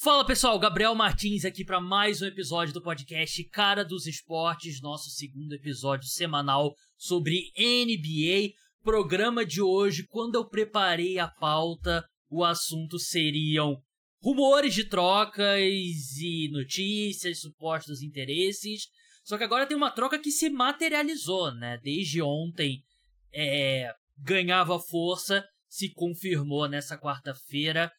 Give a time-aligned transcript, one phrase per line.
[0.00, 5.10] Fala pessoal, Gabriel Martins aqui para mais um episódio do podcast Cara dos Esportes, nosso
[5.10, 8.54] segundo episódio semanal sobre NBA.
[8.84, 13.76] Programa de hoje, quando eu preparei a pauta, o assunto seriam
[14.22, 15.58] rumores de trocas
[16.20, 18.86] e notícias, supostos interesses.
[19.24, 21.76] Só que agora tem uma troca que se materializou, né?
[21.82, 22.84] Desde ontem
[23.34, 27.90] é, ganhava força, se confirmou nessa quarta-feira.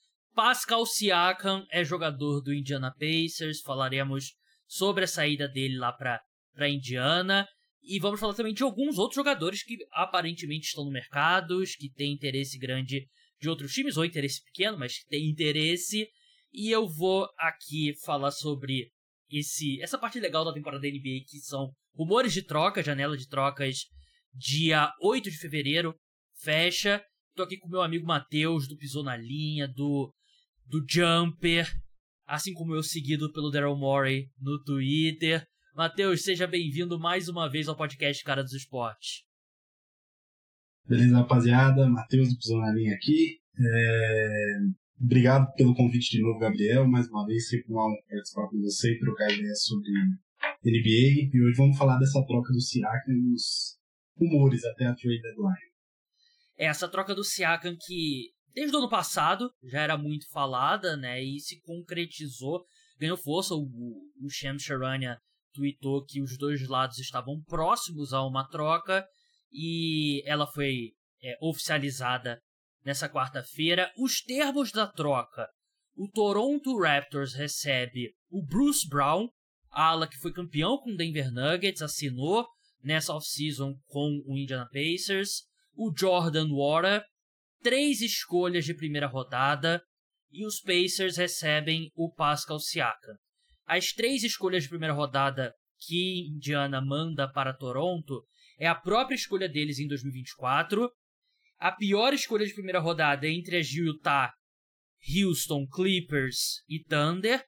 [0.41, 4.35] Pascal Siakam é jogador do Indiana Pacers, falaremos
[4.66, 7.45] sobre a saída dele lá para Indiana
[7.84, 12.13] e vamos falar também de alguns outros jogadores que aparentemente estão no mercado, que têm
[12.13, 13.05] interesse grande
[13.38, 16.07] de outros times ou interesse pequeno, mas que têm interesse.
[16.53, 18.89] E eu vou aqui falar sobre
[19.30, 23.27] esse essa parte legal da temporada da NBA que são rumores de troca, janela de
[23.27, 23.80] trocas
[24.33, 25.94] dia 8 de fevereiro,
[26.41, 27.03] fecha.
[27.35, 30.09] Tô aqui com meu amigo Matheus do Pisou na Linha, do
[30.70, 31.68] do Jumper,
[32.28, 35.44] assim como eu seguido pelo Daryl Morey no Twitter.
[35.76, 39.23] Matheus, seja bem-vindo mais uma vez ao podcast Cara dos Esportes.
[40.86, 41.89] Beleza, rapaziada?
[41.89, 43.39] Matheus do Pisou na Linha aqui.
[43.59, 44.58] É...
[45.02, 46.88] Obrigado pelo convite de novo, Gabriel.
[46.88, 49.89] Mais uma vez, sempre honra participar com você e trocar ideias sobre
[50.64, 51.31] NBA.
[51.33, 53.80] E hoje vamos falar dessa troca do Siakam e dos
[54.16, 55.70] rumores até a trade deadline.
[56.59, 61.22] É, essa troca do Siakam que desde o ano passado já era muito falada, né?
[61.23, 62.64] E se concretizou,
[63.00, 63.55] ganhou força.
[63.55, 63.66] O,
[64.22, 65.17] o Shams Charania
[65.53, 69.05] tweetou que os dois lados estavam próximos a uma troca
[69.52, 72.39] e ela foi é, oficializada
[72.83, 73.92] nessa quarta-feira.
[73.97, 75.47] Os termos da troca:
[75.95, 79.27] o Toronto Raptors recebe o Bruce Brown,
[79.72, 82.47] ala que foi campeão com o Denver Nuggets, assinou
[82.81, 85.44] nessa off-season com o Indiana Pacers,
[85.75, 87.03] o Jordan Wara,
[87.61, 89.81] três escolhas de primeira rodada
[90.31, 93.15] e os Pacers recebem o Pascal Siakam.
[93.65, 98.23] As três escolhas de primeira rodada que Indiana manda para Toronto
[98.57, 100.89] é a própria escolha deles em 2024.
[101.58, 104.31] A pior escolha de primeira rodada entre as de Utah,
[105.15, 107.43] Houston, Clippers e Thunder.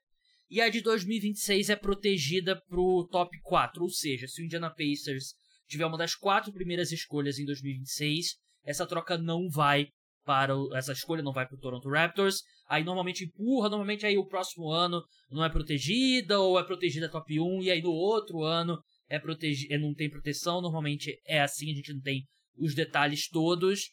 [0.48, 5.34] E a de 2026 é protegida pro top 4, ou seja, se o Indiana Pacers
[5.66, 9.88] tiver uma das quatro primeiras escolhas em 2026, essa troca não vai
[10.24, 12.42] para o, essa escolha não vai para o Toronto Raptors.
[12.68, 17.38] Aí normalmente empurra, normalmente aí o próximo ano não é protegida ou é protegida top
[17.38, 18.78] 1 e aí no outro ano
[19.08, 20.60] é protegi não tem proteção.
[20.60, 22.24] Normalmente é assim, a gente não tem
[22.56, 23.90] os detalhes todos.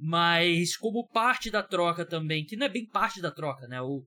[0.00, 3.82] Mas como parte da troca também, que não é bem parte da troca, né?
[3.82, 4.04] O,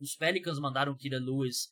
[0.00, 1.68] os Pelicans mandaram Kira Lewis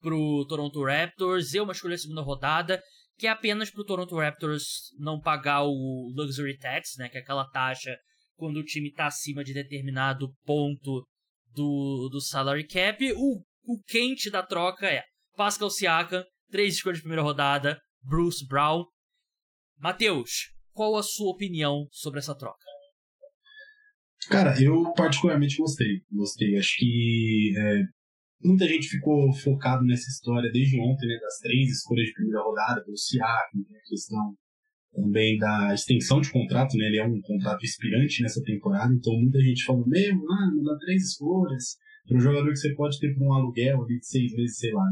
[0.00, 2.80] pro Toronto Raptors, eu uma escolha segunda rodada,
[3.18, 7.08] que é apenas pro Toronto Raptors não pagar o Luxury Tax, né?
[7.08, 7.98] Que é aquela taxa
[8.40, 11.06] quando o time está acima de determinado ponto
[11.54, 12.98] do, do salary cap.
[13.12, 15.04] O, o quente da troca é
[15.36, 18.86] Pascal Siakam, três escolhas de primeira rodada, Bruce Brown.
[19.78, 22.64] Matheus, qual a sua opinião sobre essa troca?
[24.30, 26.00] Cara, eu particularmente gostei.
[26.10, 26.56] Gostei.
[26.56, 27.82] Acho que é,
[28.42, 31.18] muita gente ficou focado nessa história desde ontem, né?
[31.20, 34.34] Das três escolhas de primeira rodada, do Siakam, a questão
[34.92, 36.86] também da extensão de contrato, né?
[36.86, 41.10] Ele é um contrato expirante nessa temporada, então muita gente falou, meu, mano, dá três
[41.10, 44.58] escolhas para um jogador que você pode ter por um aluguel ali de seis meses,
[44.58, 44.84] sei lá.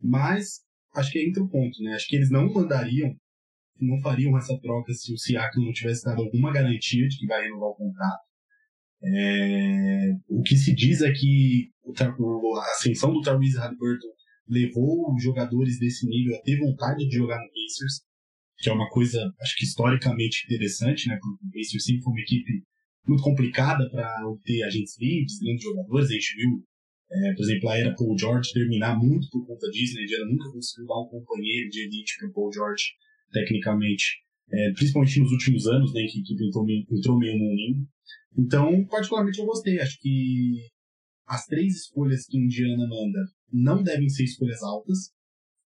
[0.00, 0.60] Mas
[0.94, 1.94] acho que entra o ponto, né?
[1.94, 3.14] Acho que eles não mandariam,
[3.80, 7.42] não fariam essa troca se o Siakam não tivesse dado alguma garantia de que vai
[7.42, 8.28] renovar o contrato.
[9.00, 10.12] É...
[10.28, 14.08] o que se diz é que a ascensão do Tyrese Halliburton
[14.48, 18.07] levou os jogadores desse nível a ter vontade de jogar no Pacers
[18.58, 21.16] que é uma coisa, acho que historicamente interessante, né?
[21.20, 22.52] Porque o Pacers sempre foi uma equipe
[23.06, 26.10] muito complicada para obter agentes livres, grandes jogadores.
[26.10, 26.64] A gente viu,
[27.10, 29.94] é, por exemplo, a era Paul George terminar muito por conta disso.
[29.94, 30.00] Né?
[30.00, 32.84] A Indiana nunca conseguiu dar um companheiro de elite para Paul George,
[33.32, 34.04] tecnicamente,
[34.50, 36.00] é, principalmente nos últimos anos, né?
[36.02, 37.88] Que a equipe entrou meio, entrou meio no ninho.
[38.36, 39.78] Então, particularmente, eu gostei.
[39.78, 40.66] Acho que
[41.26, 43.20] as três escolhas que Indiana manda
[43.52, 45.10] não devem ser escolhas altas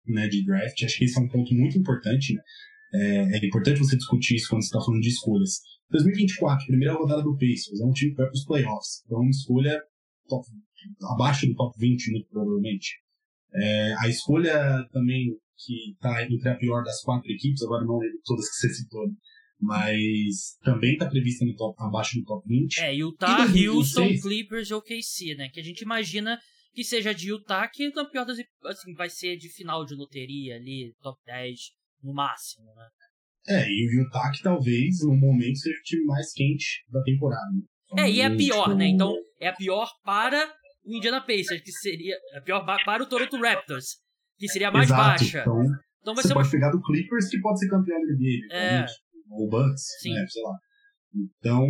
[0.07, 0.83] né, de draft.
[0.83, 2.33] Acho que esse é um ponto muito importante.
[2.33, 2.41] Né?
[2.93, 5.61] É, é importante você discutir isso quando você está falando de escolhas.
[5.91, 9.03] 2024, primeira rodada do Pacers, é um time que vai para os playoffs.
[9.05, 9.81] Então, uma escolha
[10.27, 10.47] top,
[11.13, 12.97] abaixo do top 20, muito provavelmente.
[13.53, 18.49] É, a escolha também que está entre a pior das quatro equipes, agora não todas
[18.49, 19.07] que você citou,
[19.59, 22.79] mas também está prevista no top, abaixo do top 20.
[22.79, 25.49] É, Utah, Houston, Clippers e OKC, né?
[25.49, 26.39] Que a gente imagina
[26.73, 30.55] que seja de Utah, que na pior das assim, vai ser de final de loteria
[30.55, 32.87] ali, top 10 no máximo, né?
[33.47, 37.49] É, e o Utah que talvez no momento seja o time mais quente da temporada.
[37.95, 38.03] Né?
[38.03, 38.87] é, e é a pior, né?
[38.87, 40.45] Então é a pior para
[40.85, 43.97] o Indiana Pacers, que seria a pior para o Toronto Raptors,
[44.37, 45.41] que seria a mais Exato, baixa.
[45.41, 45.63] Então,
[46.01, 46.51] então vai você ser pode uma...
[46.51, 48.85] pegar do Clippers, que pode ser campeão da NBA, É.
[49.31, 50.13] ou Bucks, Sim.
[50.13, 50.57] né, sei lá.
[51.15, 51.67] Então,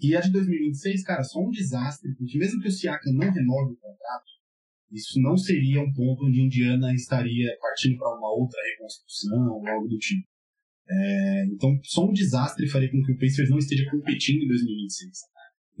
[0.00, 3.72] e a de 2026, cara, só um desastre, porque mesmo que o Siakam não renove
[3.72, 4.30] o contrato,
[4.90, 9.88] isso não seria um ponto onde Indiana estaria partindo para uma outra reconstrução ou algo
[9.88, 10.26] do tipo.
[10.88, 15.10] É, então, só um desastre faria com que o Pacers não esteja competindo em 2026.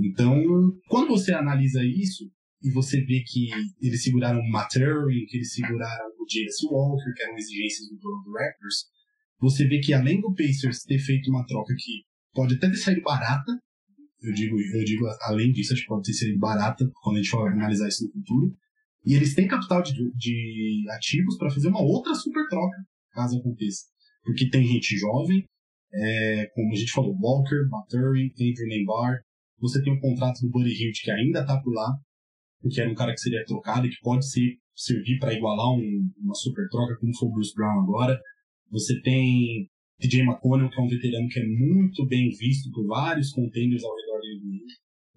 [0.00, 0.42] Então,
[0.88, 2.28] quando você analisa isso,
[2.64, 3.50] e você vê que
[3.82, 6.66] eles seguraram o Mathurin, que eles seguraram o J.S.
[6.66, 8.86] Walker, que eram exigências do Toronto Raptors,
[9.38, 13.02] você vê que além do Pacers ter feito uma troca que pode até ter saído
[13.02, 13.52] barata,
[14.22, 17.30] eu digo, eu digo além disso, acho que pode ter saído barata quando a gente
[17.30, 18.56] for analisar isso no futuro,
[19.04, 22.76] e eles têm capital de, de ativos para fazer uma outra super troca,
[23.12, 23.84] caso aconteça.
[24.22, 25.44] Porque tem gente jovem,
[25.92, 29.20] é, como a gente falou, Walker, Mathurin, Adrian Nembar,
[29.58, 31.92] você tem um contrato do Buddy Hilt que ainda está por lá,
[32.60, 36.10] porque era um cara que seria trocado e que pode ser, servir para igualar um,
[36.18, 38.18] uma super troca, como foi o Bruce Brown agora.
[38.70, 39.68] Você tem
[40.00, 43.94] TJ McConnell, que é um veterano que é muito bem visto por vários contenders ao
[43.94, 44.64] redor da NBA.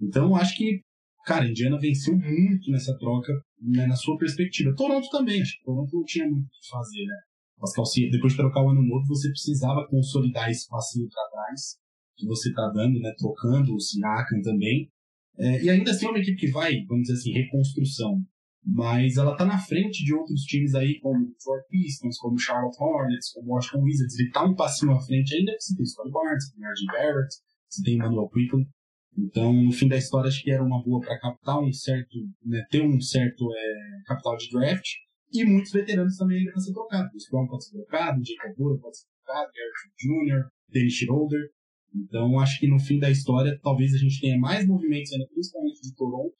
[0.01, 0.81] Então, acho que,
[1.25, 4.75] cara, Indiana venceu muito nessa troca, né, na sua perspectiva.
[4.75, 7.15] Toronto também, acho que Toronto não tinha muito o que fazer, né?
[7.59, 11.77] Pascal, se depois de trocar o ano novo, você precisava consolidar esse passinho para trás
[12.15, 13.12] que você está dando, né?
[13.18, 14.92] Trocando o Siakam também.
[15.38, 18.21] É, e ainda assim é uma equipe que vai, vamos dizer assim, reconstrução.
[18.63, 23.31] Mas ela está na frente de outros times aí, como Detroit Pistons, como Charlotte Hornets,
[23.31, 24.19] como Washington Wizards.
[24.19, 26.86] Ele está um passinho à frente ainda, você tem Scott Barnes, você tem R.J.
[26.88, 27.36] Barrett,
[27.69, 28.68] você tem Manuel Quickly.
[29.17, 32.63] Então, no fim da história, acho que era uma boa para captar um certo, né,
[32.69, 34.87] ter um certo é, capital de draft.
[35.33, 37.27] E muitos veteranos também ainda para ser trocados.
[37.27, 41.49] O Brown pode ser trocado, o Jacob Bura pode ser trocado, Garrett Jr., Dennis Schroeder.
[41.95, 45.81] Então, acho que no fim da história, talvez a gente tenha mais movimentos ainda, principalmente
[45.81, 46.35] de Toronto.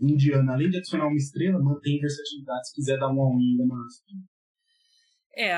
[0.00, 4.02] Indiana, além de adicionar uma estrela, mantém versatilidade se quiser dar uma all ainda mais.
[5.36, 5.54] É,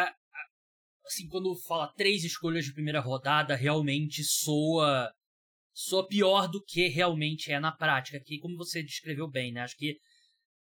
[1.06, 5.10] assim, quando fala três escolhas de primeira rodada, realmente soa,
[5.74, 8.20] soa pior do que realmente é na prática.
[8.20, 9.62] Que, como você descreveu bem, né?
[9.62, 9.98] Acho que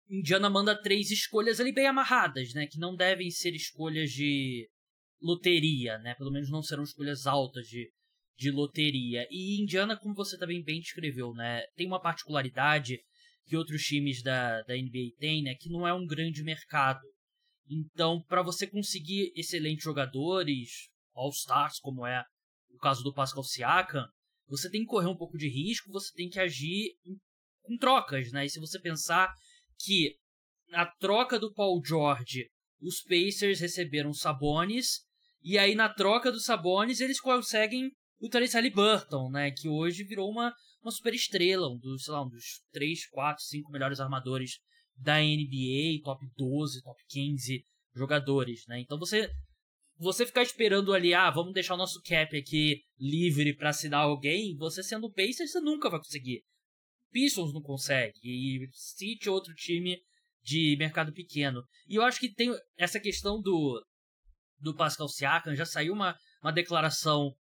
[0.08, 2.66] Indiana manda três escolhas ali bem amarradas, né?
[2.66, 4.68] Que não devem ser escolhas de
[5.20, 6.14] loteria, né?
[6.14, 7.90] Pelo menos não serão escolhas altas de,
[8.36, 9.26] de loteria.
[9.30, 11.62] E Indiana, como você também bem descreveu, né?
[11.74, 12.98] Tem uma particularidade
[13.46, 15.54] que outros times da, da NBA têm, né?
[15.54, 17.00] Que não é um grande mercado.
[17.70, 22.22] Então, para você conseguir excelentes jogadores, All-Stars, como é
[22.70, 24.06] o caso do Pascal Siakam,
[24.48, 26.94] você tem que correr um pouco de risco, você tem que agir
[27.62, 28.46] com trocas, né?
[28.46, 29.32] E se você pensar
[29.78, 30.16] que
[30.68, 32.48] na troca do Paul George,
[32.80, 35.00] os Pacers receberam Sabonis,
[35.42, 37.90] e aí na troca do Sabonis eles conseguem
[38.20, 39.50] o Therese Halliburton, né?
[39.50, 40.52] Que hoje virou uma,
[40.82, 44.58] uma super estrela, um dos, sei lá, um dos 3, 4, 5 melhores armadores
[44.96, 47.62] da NBA, top 12, top 15
[47.94, 48.80] jogadores, né?
[48.80, 49.30] Então você
[49.98, 54.56] você ficar esperando ali, ah, vamos deixar o nosso cap aqui livre para assinar alguém,
[54.56, 56.42] você sendo Pacers, você nunca vai conseguir.
[57.10, 59.98] Pistons não consegue, e City outro time
[60.42, 61.62] de mercado pequeno.
[61.88, 63.82] E eu acho que tem essa questão do
[64.60, 67.32] do Pascal Siakam, já saiu uma, uma declaração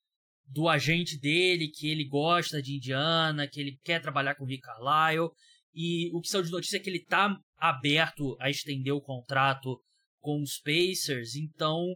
[0.46, 4.62] do agente dele, que ele gosta de Indiana, que ele quer trabalhar com o Rick
[4.62, 5.30] Carlisle,
[5.74, 9.80] e o que saiu de notícia é que ele está aberto a estender o contrato
[10.20, 11.94] com os Pacers, então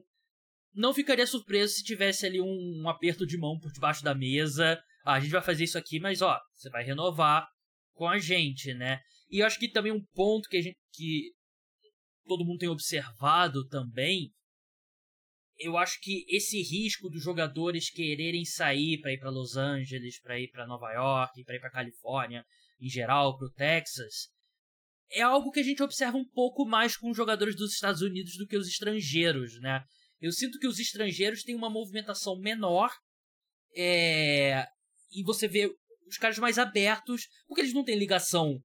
[0.74, 4.80] não ficaria surpreso se tivesse ali um, um aperto de mão por debaixo da mesa.
[5.04, 7.46] Ah, a gente vai fazer isso aqui, mas ó, você vai renovar
[7.94, 9.00] com a gente, né?
[9.30, 11.32] E eu acho que também um ponto que a gente que
[12.26, 14.32] todo mundo tem observado também,
[15.58, 20.38] eu acho que esse risco dos jogadores quererem sair para ir para Los Angeles, para
[20.38, 22.44] ir para Nova York, para ir para Califórnia,
[22.80, 24.30] em geral, para o Texas,
[25.12, 28.36] é algo que a gente observa um pouco mais com os jogadores dos Estados Unidos
[28.36, 29.84] do que os estrangeiros, né?
[30.20, 32.90] Eu sinto que os estrangeiros têm uma movimentação menor
[33.74, 34.66] é...
[35.12, 35.70] e você vê
[36.06, 38.60] os caras mais abertos, porque eles não têm ligação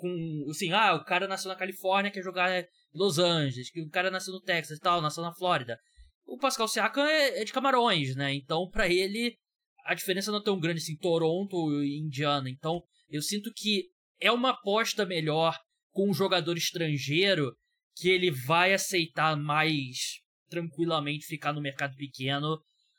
[0.00, 4.10] com, assim, ah, o cara nasceu na Califórnia, quer jogar Los Angeles, que o cara
[4.10, 5.78] nasceu no Texas e tal, nasceu na Flórida.
[6.26, 8.32] O Pascal Siakam é, é de Camarões, né?
[8.34, 9.36] Então, para ele,
[9.84, 12.48] a diferença não é tão grande assim, Toronto e Indiana.
[12.48, 15.56] Então, eu sinto que é uma aposta melhor
[15.92, 17.54] com um jogador estrangeiro
[17.96, 20.20] que ele vai aceitar mais
[20.50, 22.58] tranquilamente ficar no mercado pequeno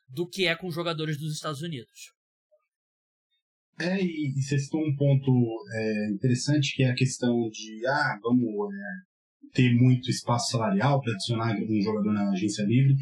[0.10, 2.12] do que é com jogadores dos Estados Unidos.
[3.80, 5.32] É, e, e você citou um ponto
[5.74, 11.14] é, interessante que é a questão de, ah, vamos é, ter muito espaço salarial para
[11.14, 12.96] adicionar um jogador na agência livre.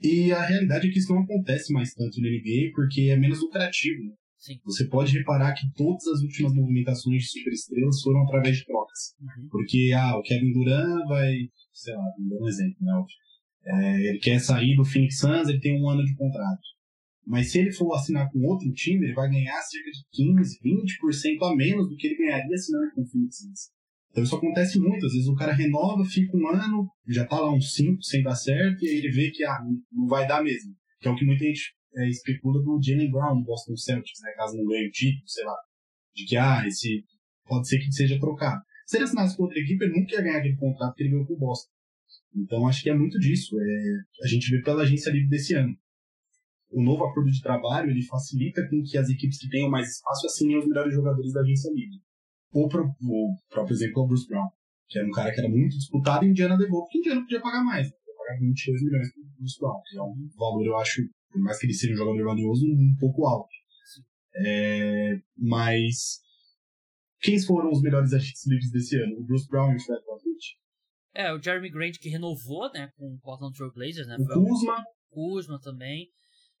[0.00, 3.40] E a realidade é que isso não acontece mais tanto na NBA porque é menos
[3.40, 4.04] lucrativo.
[4.04, 4.14] Né?
[4.36, 4.60] Sim.
[4.64, 9.14] Você pode reparar que todas as últimas movimentações de superestrelas foram através de trocas.
[9.20, 9.48] Uhum.
[9.50, 11.34] Porque, ah, o Kevin Durant vai,
[11.72, 12.92] sei lá, vou dar um exemplo, né?
[13.66, 16.62] É, ele quer sair do Phoenix Suns, ele tem um ano de contrato.
[17.26, 21.42] Mas se ele for assinar com outro time, ele vai ganhar cerca de 15, 20%
[21.42, 23.76] a menos do que ele ganharia assinando com o Phoenix Suns.
[24.10, 27.52] Então isso acontece muito, às vezes o cara renova, fica um ano, já tá lá
[27.52, 29.58] uns 5 sem dar certo, e aí ele vê que ah,
[29.92, 30.72] não vai dar mesmo.
[31.00, 34.30] Que é o que muita gente é, especula do Jalen Brown no Boston Celtics, né,
[34.36, 35.56] caso não ganhe o título, sei lá.
[36.14, 37.04] De que, ah, esse
[37.44, 38.62] pode ser que seja trocado.
[38.86, 41.26] Se ele assinasse com outra equipe, ele nunca ia ganhar aquele contrato que ele ganhou
[41.26, 41.70] com o Boston.
[42.36, 43.56] Então acho que é muito disso.
[43.58, 45.74] É, a gente vê pela agência livre desse ano.
[46.70, 50.26] O novo acordo de trabalho ele facilita com que as equipes que tenham mais espaço
[50.26, 52.00] assinem os melhores jogadores da agência livre.
[52.52, 54.48] O, o próprio exemplo é o Bruce Brown,
[54.88, 57.64] que era um cara que era muito disputado e Indiana levou, porque Indiana podia pagar
[57.64, 57.90] mais.
[57.90, 61.40] Podia pagar 22 milhões para o Bruce Brown, que é um valor, eu acho, por
[61.40, 63.54] mais que ele seja um jogador valioso, um pouco alto.
[64.38, 66.20] É, mas
[67.20, 69.18] quem foram os melhores agentes livres desse ano?
[69.18, 70.65] O Bruce Brown e o Fred VanVleet?
[71.16, 74.16] É, o Jeremy Grant que renovou, né, com o Portland Trail Blazers, né?
[74.18, 74.84] O Kuzma.
[75.08, 76.08] Kuzma também.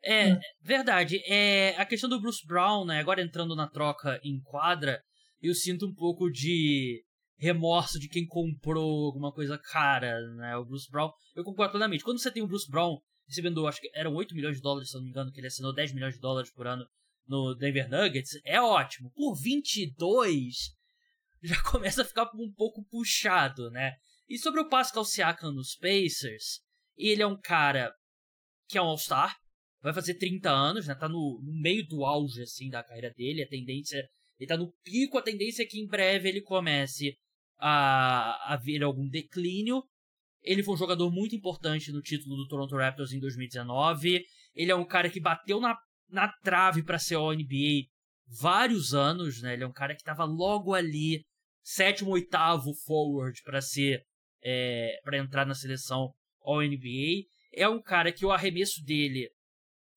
[0.02, 1.20] É, é, verdade.
[1.26, 4.98] É, a questão do Bruce Brown, né, agora entrando na troca em quadra,
[5.42, 7.02] eu sinto um pouco de
[7.38, 10.56] remorso de quem comprou alguma coisa cara, né?
[10.56, 12.02] O Bruce Brown, eu concordo plenamente.
[12.02, 12.96] Quando você tem o Bruce Brown
[13.28, 15.48] recebendo, acho que eram 8 milhões de dólares, se eu não me engano, que ele
[15.48, 16.86] assinou 10 milhões de dólares por ano
[17.28, 19.10] no Denver Nuggets, é ótimo.
[19.14, 20.54] Por 22,
[21.42, 23.92] já começa a ficar um pouco puxado, né?
[24.28, 26.60] E sobre o Pascal Siakam nos Pacers,
[26.96, 27.92] ele é um cara
[28.68, 29.36] que é um All-Star,
[29.80, 30.94] vai fazer 30 anos, né?
[30.94, 33.42] Tá no, no, meio do auge, assim, da carreira dele.
[33.42, 34.04] A tendência...
[34.38, 37.16] Ele tá no pico, a tendência é que em breve ele comece
[37.58, 39.82] a, a ver algum declínio.
[40.42, 44.24] Ele foi um jogador muito importante no título do Toronto Raptors em 2019.
[44.54, 45.78] Ele é um cara que bateu na,
[46.08, 47.86] na trave para ser o NBA
[48.40, 49.54] vários anos, né?
[49.54, 51.24] Ele é um cara que estava logo ali,
[51.62, 54.04] sétimo, oitavo forward para ser
[54.42, 56.12] é, para entrar na seleção
[56.42, 57.24] All NBA.
[57.52, 59.30] É um cara que o arremesso dele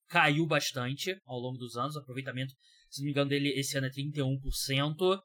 [0.07, 1.95] caiu bastante ao longo dos anos.
[1.95, 2.53] O aproveitamento,
[2.89, 5.21] se não me engano, dele esse ano é 31%.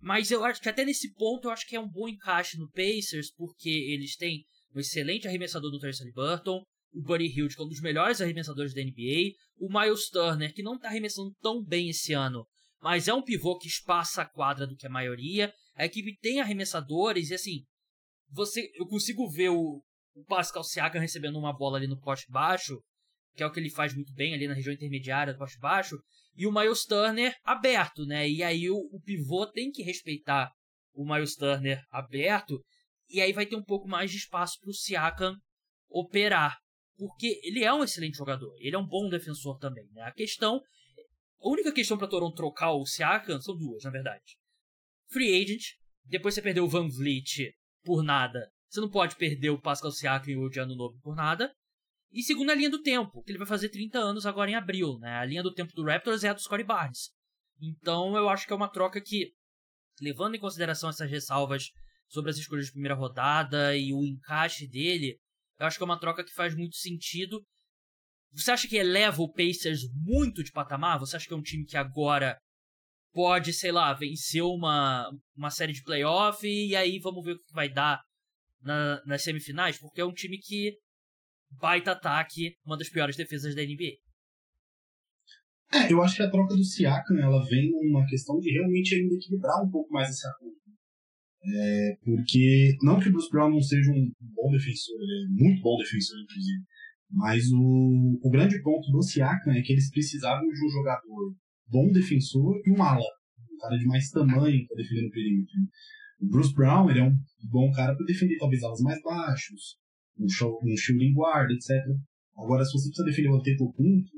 [0.00, 2.70] Mas eu acho que até nesse ponto eu acho que é um bom encaixe no
[2.70, 4.44] Pacers, porque eles têm
[4.74, 8.74] um excelente arremessador do Tracy Burton, o Buddy Hield, que é um dos melhores arremessadores
[8.74, 12.46] da NBA, o Miles Turner, que não está arremessando tão bem esse ano,
[12.80, 15.52] mas é um pivô que espaça a quadra do que a maioria.
[15.74, 17.64] A equipe tem arremessadores e assim,
[18.30, 19.82] você eu consigo ver o,
[20.14, 22.80] o Pascal Siakam recebendo uma bola ali no poste baixo
[23.36, 25.96] que é o que ele faz muito bem ali na região intermediária do poste baixo,
[26.34, 28.28] e o Miles Turner aberto, né?
[28.28, 30.50] E aí o, o pivô tem que respeitar
[30.94, 32.58] o Miles Turner aberto,
[33.08, 35.36] e aí vai ter um pouco mais de espaço para o Siakam
[35.88, 36.56] operar,
[36.96, 40.02] porque ele é um excelente jogador, ele é um bom defensor também, né?
[40.02, 40.56] A questão,
[41.40, 44.36] a única questão para Toronto trocar o Siakam são duas, na verdade.
[45.10, 45.62] Free agent,
[46.04, 47.52] depois você perdeu o Van Vliet
[47.86, 51.54] por nada, você não pode perder o Pascal Siakam e o Odiano Novo por nada.
[52.12, 54.98] E segundo a linha do tempo, que ele vai fazer 30 anos agora em abril,
[54.98, 55.18] né?
[55.18, 57.10] A linha do tempo do Raptors é a dos Corey Barnes.
[57.60, 59.32] Então eu acho que é uma troca que,
[60.00, 61.70] levando em consideração essas ressalvas
[62.08, 65.18] sobre as escolhas de primeira rodada e o encaixe dele,
[65.58, 67.42] eu acho que é uma troca que faz muito sentido.
[68.32, 70.98] Você acha que eleva o Pacers muito de patamar?
[70.98, 72.36] Você acha que é um time que agora
[73.16, 77.54] pode, sei lá, vencer uma, uma série de playoff e aí vamos ver o que
[77.54, 78.02] vai dar
[78.60, 79.78] na, nas semifinais?
[79.78, 80.76] Porque é um time que
[81.58, 83.96] baita ataque, uma das piores defesas da NBA.
[85.72, 89.14] É, eu acho que a troca do Siakam ela vem numa questão de realmente ainda
[89.14, 90.54] equilibrar um pouco mais esse acordo.
[91.42, 95.62] É, porque, não que o Bruce Brown não seja um bom defensor, ele é muito
[95.62, 96.62] bom defensor, inclusive,
[97.10, 101.34] mas o, o grande ponto do Siakam é que eles precisavam de um jogador
[101.68, 103.00] bom defensor e um ala,
[103.52, 105.54] um cara de mais tamanho para defender no perímetro.
[106.20, 107.18] O Bruce Brown ele é um
[107.50, 109.76] bom cara para defender talvez alas mais baixos,
[110.18, 111.70] um, show, um shooting guard, etc.
[112.36, 114.10] Agora, se você precisa defender o Antetokounmpo,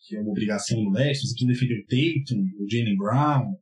[0.00, 3.54] que é uma obrigação no leste, se você precisa defender o Tatum, o Jalen Brown,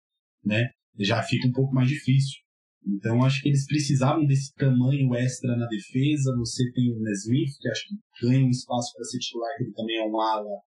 [0.45, 2.41] né, já fica um pouco mais difícil.
[2.87, 6.37] Então, acho que eles precisavam desse tamanho extra na defesa.
[6.37, 9.73] Você tem o Nesmith, que acho que ganha um espaço para ser titular, que ele
[9.73, 10.63] também é um ala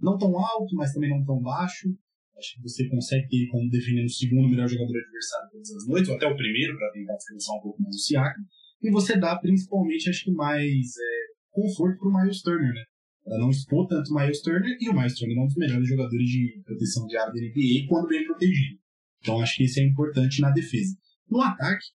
[0.00, 1.88] não tão alto, mas também não tão baixo.
[2.36, 6.08] Acho que você consegue ter como defendendo o segundo melhor jogador adversário todas as noites,
[6.08, 8.44] ou até o primeiro, para tentar descansar um pouco mais o Siakam.
[8.82, 12.84] E você dá principalmente, acho que mais é, conforto para o Miles Turner, né?
[13.24, 15.88] Para não expor tanto o Miles Turner, e o Miles Turner é um dos melhores
[15.88, 18.78] jogadores de proteção de área da NBA quando bem protegido.
[19.20, 20.94] Então acho que isso é importante na defesa.
[21.30, 21.86] No ataque,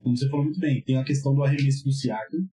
[0.00, 2.48] como você falou muito bem, tem a questão do arremesso do Siakam,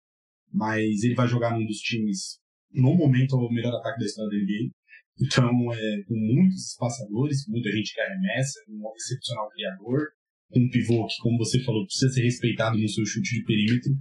[0.53, 2.41] mas ele vai jogar num dos times,
[2.73, 4.73] no momento, o melhor ataque da história da NBA.
[5.21, 10.09] Então, é, com muitos espaçadores, com muita gente que arremessa, com um excepcional criador,
[10.51, 13.93] com um pivô que, como você falou, precisa ser respeitado no seu chute de perímetro.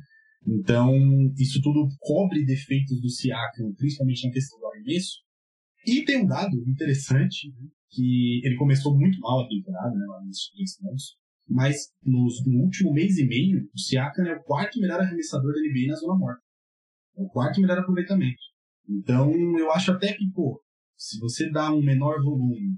[0.46, 0.94] Então,
[1.38, 5.18] isso tudo cobre defeitos do Siakam, principalmente na questão do arremesso.
[5.86, 7.52] E tem um dado interessante,
[7.90, 11.18] que ele começou muito mal a temporada, né, lá nos três anos,
[11.50, 15.60] mas nos, no último mês e meio, o Siakam é o quarto melhor arremessador da
[15.62, 16.42] NBA na zona morta.
[17.18, 18.42] É o quarto melhor aproveitamento.
[18.88, 20.62] Então, eu acho até que, pô,
[20.98, 22.78] se você dá um menor volume,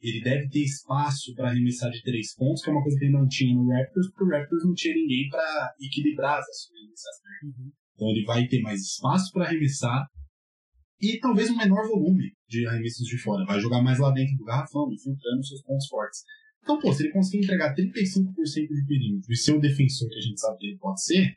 [0.00, 3.12] ele deve ter espaço para arremessar de três pontos, que é uma coisa que ele
[3.12, 6.74] não tinha no Raptors, porque o Raptors não tinha ninguém para equilibrar as ações
[7.44, 7.70] Uhum.
[7.94, 10.06] Então ele vai ter mais espaço para arremessar
[11.00, 13.44] e talvez um menor volume de arremessos de fora.
[13.44, 16.20] Vai jogar mais lá dentro do garrafão, infiltrando seus pontos fortes.
[16.62, 20.22] Então, pô, se ele conseguir entregar 35% de perímetro e ser o defensor que a
[20.22, 21.34] gente sabe que ele pode ser,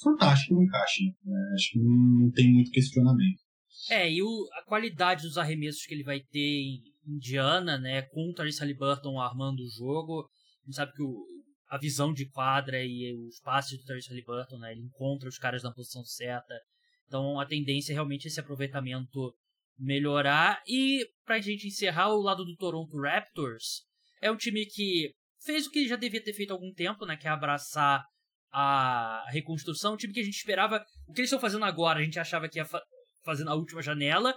[0.00, 1.04] fantástico o encaixe.
[1.24, 1.40] Né?
[1.54, 3.40] Acho que não tem muito questionamento.
[3.88, 8.30] É, e o, a qualidade dos arremessos que ele vai ter em Indiana, né, com
[8.30, 10.28] o Tyrese Halliburton armando o jogo.
[10.62, 11.24] A gente sabe que o,
[11.68, 15.62] a visão de quadra e os passes do Tyrese Halliburton, né, ele encontra os caras
[15.62, 16.54] na posição certa.
[17.06, 19.34] Então a tendência é realmente esse aproveitamento
[19.78, 20.62] melhorar.
[20.66, 23.82] E pra gente encerrar, o lado do Toronto Raptors
[24.20, 25.12] é um time que
[25.42, 28.04] fez o que já devia ter feito há algum tempo, né, que é abraçar
[28.52, 32.02] a reconstrução, um time que a gente esperava, o que eles estão fazendo agora, a
[32.02, 32.66] gente achava que ia
[33.24, 34.34] fa fazer na última janela,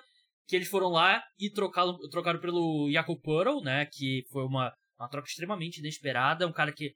[0.48, 5.10] que eles foram lá e trocaram, trocaram pelo Jakob Puddle, né, que foi uma, uma
[5.10, 6.94] troca extremamente inesperada, um cara que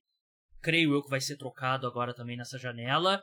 [0.62, 3.22] creio eu que vai ser trocado agora também nessa janela.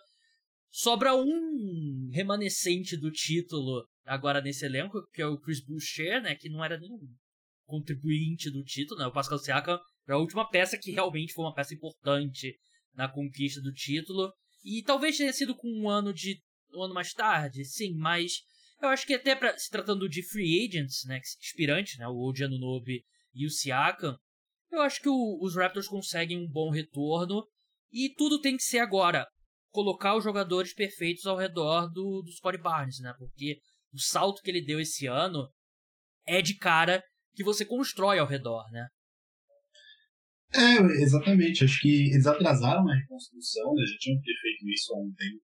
[0.71, 6.49] Sobra um remanescente do título agora nesse elenco, que é o Chris Boucher, né, que
[6.49, 6.99] não era nenhum
[7.66, 11.54] contribuinte do título, né, o Pascal Siakam era a última peça que realmente foi uma
[11.54, 12.54] peça importante
[12.94, 14.33] na conquista do título.
[14.62, 16.40] E talvez tenha sido com um ano de
[16.75, 18.42] um ano mais tarde, sim, mas
[18.84, 22.44] eu acho que até pra, se tratando de free agents, né, aspirantes, né, o Oji
[22.44, 24.16] Anunobi e o Siakam,
[24.70, 27.46] eu acho que o, os Raptors conseguem um bom retorno
[27.92, 29.26] e tudo tem que ser agora
[29.70, 33.12] colocar os jogadores perfeitos ao redor do, do Scottie Barnes, né?
[33.18, 33.59] Porque
[33.92, 35.48] o salto que ele deu esse ano
[36.26, 37.02] é de cara
[37.35, 38.87] que você constrói ao redor, né?
[40.54, 41.64] É, exatamente.
[41.64, 43.82] Acho que eles atrasaram a reconstrução, né?
[43.85, 45.42] Já tinham feito isso há um tempo.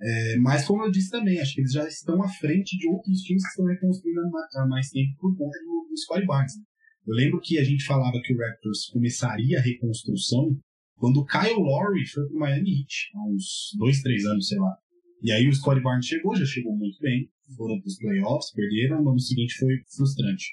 [0.00, 3.20] É, mas, como eu disse também, acho que eles já estão à frente de outros
[3.20, 4.20] times que estão reconstruindo
[4.56, 6.52] há mais tempo por conta do, do Scottie Barnes.
[7.06, 10.56] Eu lembro que a gente falava que o Raptors começaria a reconstrução
[10.96, 14.58] quando o Kyle Lowry foi para o Miami Heat, há uns dois, três anos, sei
[14.58, 14.74] lá.
[15.22, 19.02] E aí o Scottie Barnes chegou, já chegou muito bem, foram para os playoffs, perderam,
[19.02, 20.46] no ano seguinte foi frustrante.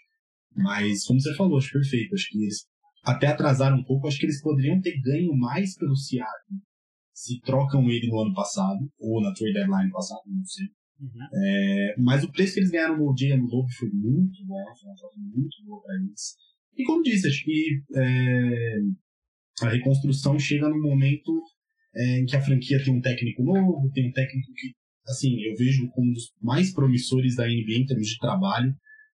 [0.55, 2.13] Mas, como você falou, acho perfeito.
[2.13, 2.65] Acho que eles
[3.03, 6.59] até atrasaram um pouco, acho que eles poderiam ter ganho mais pelo Seattle
[7.21, 10.65] se trocam ele no ano passado, ou na trade deadline passado, não sei.
[10.99, 11.27] Uhum.
[11.31, 14.89] É, mas o preço que eles ganharam no Jay no Lobo foi muito bom, foi
[14.89, 16.35] uma troca muito boa para eles.
[16.75, 18.77] E como disse, acho que é,
[19.61, 21.43] a reconstrução chega num momento
[21.95, 24.73] é, em que a franquia tem um técnico novo, tem um técnico que,
[25.07, 28.73] assim, eu vejo como um dos mais promissores da NBA em termos de trabalho.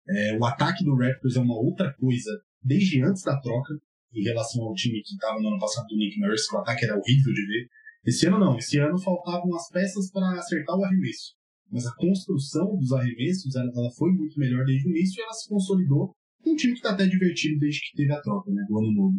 [0.06, 2.30] É, o ataque do Raptors é uma outra coisa
[2.62, 3.72] desde antes da troca,
[4.12, 6.84] em relação ao time que estava no ano passado do Nick Nurse, que o ataque
[6.84, 7.68] era horrível de ver.
[8.06, 11.34] Esse ano não, esse ano faltavam as peças para acertar o arremesso.
[11.70, 15.32] Mas a construção dos arremessos ela, ela, foi muito melhor desde o início e ela
[15.32, 16.14] se consolidou
[16.46, 19.18] um time que está até divertido desde que teve a troca, né, do ano novo.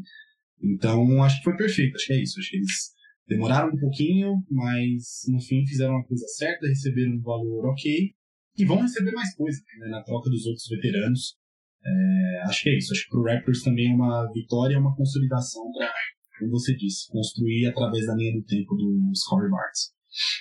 [0.62, 2.40] Então acho que foi perfeito, acho que é isso.
[2.40, 2.92] Acho que eles
[3.28, 8.12] demoraram um pouquinho, mas no fim fizeram a coisa certa, receberam um valor ok
[8.58, 11.36] e vão receber mais coisa né, na troca dos outros veteranos.
[11.84, 12.94] É, acho que é isso.
[12.94, 15.92] Acho que o Raptors também é uma vitória, uma consolidação para
[16.40, 19.94] como você disse, construir através da linha do tempo do Score Barnes.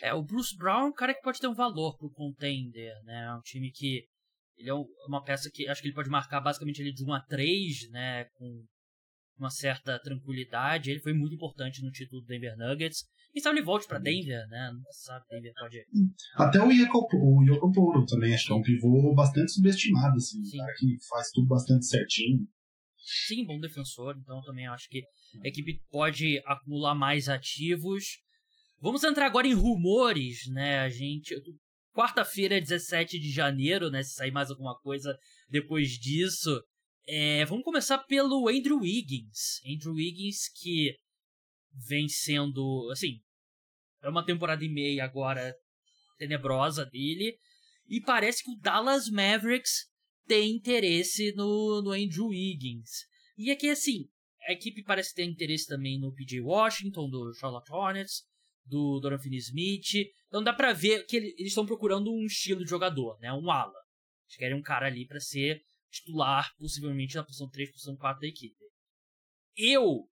[0.03, 3.27] É, o Bruce Brown é um cara que pode ter um valor pro contender, né?
[3.29, 4.05] É um time que
[4.57, 4.75] ele é
[5.09, 8.25] uma peça que acho que ele pode marcar basicamente ele de 1 a 3, né,
[8.35, 8.65] com
[9.39, 10.91] uma certa tranquilidade.
[10.91, 13.05] Ele foi muito importante no título do Denver Nuggets.
[13.33, 14.71] Quem sabe ele volte para Denver, né?
[14.73, 15.85] Não sabe, Denver pode.
[16.37, 20.39] Até o Yoko, também, acho que é um pivô bastante subestimado, assim.
[20.39, 22.47] Um cara que faz tudo bastante certinho.
[23.05, 25.03] Sim, bom defensor, então também acho que
[25.43, 28.19] a equipe pode acumular mais ativos.
[28.81, 30.79] Vamos entrar agora em rumores, né?
[30.81, 31.35] A gente.
[31.93, 34.03] Quarta-feira, 17 de janeiro, né?
[34.03, 35.17] Se sair mais alguma coisa
[35.49, 36.63] depois disso.
[37.07, 39.61] É, vamos começar pelo Andrew Wiggins.
[39.67, 40.97] Andrew Wiggins que
[41.87, 42.89] vem sendo.
[42.91, 43.21] Assim.
[44.03, 45.55] É uma temporada e meia agora
[46.17, 47.39] tenebrosa dele.
[47.87, 49.93] E parece que o Dallas Mavericks
[50.27, 52.91] tem interesse no, no Andrew Wiggins.
[53.37, 54.09] E aqui, assim,
[54.47, 58.23] a equipe parece ter interesse também no PJ Washington, do Charlotte Hornets,
[58.65, 60.11] do Donovan Smith.
[60.29, 63.33] Então dá pra ver que eles estão procurando um estilo de jogador, né?
[63.33, 63.73] Um ala.
[64.27, 65.61] Eles querem um cara ali para ser
[65.91, 68.57] titular, possivelmente na posição 3, posição 4 da equipe.
[69.57, 70.09] Eu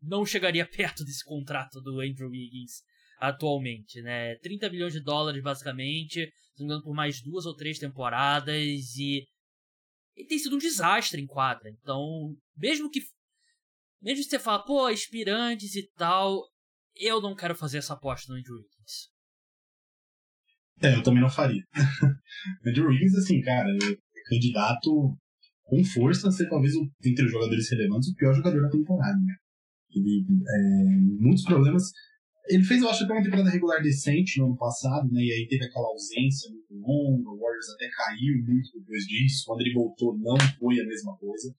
[0.00, 2.82] não chegaria perto desse contrato do Andrew Wiggins
[3.18, 4.36] atualmente, né?
[4.36, 8.94] 30 milhões de dólares, basicamente, se não me engano, por mais duas ou três temporadas,
[8.96, 9.26] e
[10.18, 11.70] ele tem sido um desastre em quadra.
[11.70, 13.00] Então, mesmo que.
[14.02, 16.44] Mesmo que você fala, pô, aspirantes e tal,
[16.96, 19.08] eu não quero fazer essa aposta no Andrew Wiggins.
[20.82, 21.62] É, eu também não faria.
[22.66, 23.96] Andrew Wiggins, assim, cara, é
[24.28, 25.16] candidato
[25.64, 29.36] com força a ser talvez, entre os jogadores relevantes, o pior jogador da temporada, né?
[29.90, 31.92] Ele, é, muitos problemas
[32.48, 35.22] ele fez, eu acho, até uma temporada regular decente no ano passado, né?
[35.22, 39.44] E aí teve aquela ausência muito longa, o Warriors até caiu muito depois disso.
[39.46, 41.54] Quando ele voltou, não foi a mesma coisa.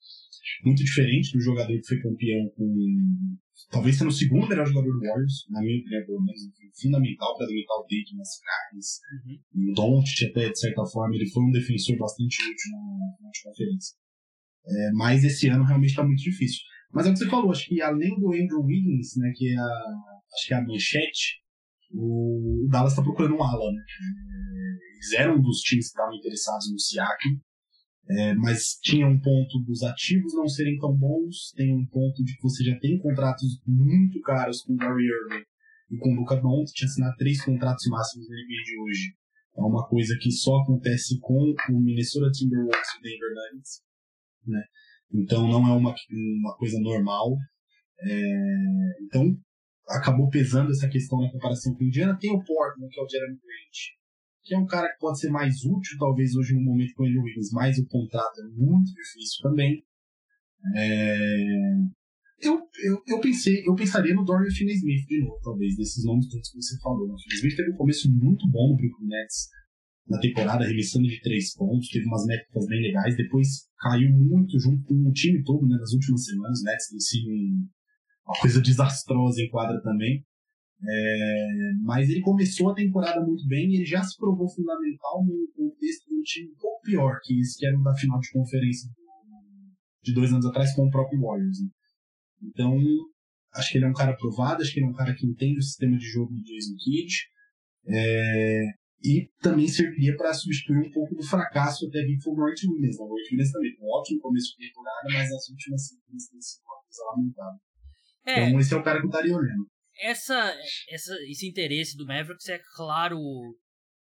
[0.66, 3.38] Muito diferente do jogador que foi campeão com.
[3.72, 6.42] Talvez sendo o segundo melhor jogador do Warriors, na minha opinião, pelo menos.
[6.82, 9.00] Fundamental para limitar o Dayton nas finais.
[9.54, 9.72] Uhum.
[9.72, 13.96] O Doncic, até, de certa forma, ele foi um defensor bastante útil na, na conferência.
[14.66, 16.62] É, mas esse ano realmente está muito difícil.
[16.92, 19.58] Mas é o que você falou, acho que além do Andrew Wiggins, né, que é
[19.58, 21.40] a, acho que é a manchete,
[21.92, 23.82] o, Dallas está procurando um ala, né?
[24.96, 27.40] Eles eram um dos times que estavam interessados no Siakam,
[28.12, 32.36] é, mas tinha um ponto dos ativos não serem tão bons, tem um ponto de
[32.36, 35.46] que você já tem contratos muito caros com o Gary Irving
[35.92, 39.14] e com o Luca Doncic, assinar três contratos máximos na NBA de hoje.
[39.58, 43.82] É uma coisa que só acontece com o Minnesota Timberwolves e o Denver Nuggets,
[44.46, 44.64] né?
[45.12, 47.36] Então não é uma, uma coisa normal.
[48.02, 49.38] É, então
[49.90, 52.18] acabou pesando essa questão na comparação com o Indiana.
[52.20, 53.78] Tem o Portland, que é o Jeremy Grant,
[54.44, 57.06] que é um cara que pode ser mais útil, talvez, hoje no momento com o
[57.06, 59.84] Andrew Wiggins, mas o contrato é muito difícil também.
[60.76, 62.00] É...
[62.42, 66.50] Eu, eu, eu pensei, eu pensaria no Dorian Finney-Smith de novo, talvez, desses nomes todos
[66.50, 67.12] que você falou.
[67.12, 69.50] O Finney-Smith teve um começo muito bom no Brooklyn Nets
[70.08, 74.84] na temporada, arremessando de três pontos, teve umas métricas bem legais, depois caiu muito junto
[74.86, 77.30] com o time todo né, nas últimas semanas, o Nets tem sido
[78.30, 80.24] uma coisa desastrosa em quadra também.
[80.82, 85.48] É, mas ele começou a temporada muito bem e ele já se provou fundamental no
[85.54, 88.32] contexto de um time um pouco pior que esse que era o da final de
[88.32, 88.90] conferência
[90.02, 91.60] de dois anos atrás com o próprio Warriors.
[91.62, 91.70] Né?
[92.44, 92.78] Então,
[93.56, 95.60] acho que ele é um cara provado, acho que ele é um cara que entende
[95.60, 97.14] o sistema de jogo do Jason Kidd
[97.88, 98.64] é,
[99.04, 102.98] e também serviria para substituir um pouco do fracasso até vir foi o Grant Williams.
[102.98, 103.04] Né?
[103.04, 106.64] O Grant Williams também, um ótimo começo de temporada, mas as últimas semanas tem sido
[106.64, 107.69] uma coisa lamentável.
[108.26, 109.68] É, então esse é o cara que eu estaria olhando.
[110.02, 110.56] Essa,
[110.90, 113.54] essa, esse interesse do Mavericks é claro o,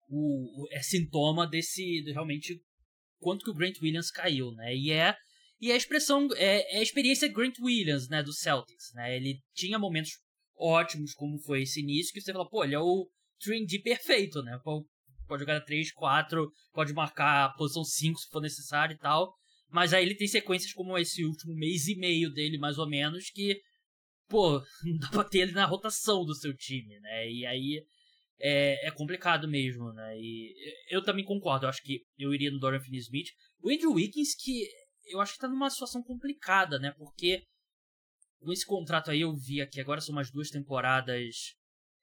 [0.09, 2.61] o, é sintoma desse realmente
[3.19, 4.75] quanto que o Grant Williams caiu, né?
[4.75, 5.17] E é
[5.61, 9.17] e a expressão é, é a experiência Grant Williams, né, do Celtics, né?
[9.17, 10.13] Ele tinha momentos
[10.57, 13.09] ótimos como foi esse início que você fala, pô, ele é o
[13.45, 14.59] 3D perfeito, né?
[15.27, 19.33] Pode jogar 3, 4, pode marcar a posição 5 se for necessário e tal.
[19.71, 23.29] Mas aí ele tem sequências como esse último mês e meio dele, mais ou menos,
[23.31, 23.61] que
[24.29, 27.31] pô, não dá pra ter ele na rotação do seu time, né?
[27.31, 27.85] E aí
[28.41, 30.19] é, é complicado mesmo, né?
[30.19, 30.55] E
[30.91, 33.29] eu também concordo, eu acho que eu iria no Dorian Finney-Smith.
[33.61, 34.67] O Andrew Wiggins, que
[35.07, 36.93] eu acho que tá numa situação complicada, né?
[36.97, 37.43] Porque
[38.41, 41.55] com esse contrato aí eu vi aqui, agora são umas duas temporadas,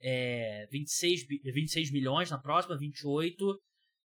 [0.01, 3.57] é, 26, 26 milhões na próxima, 28,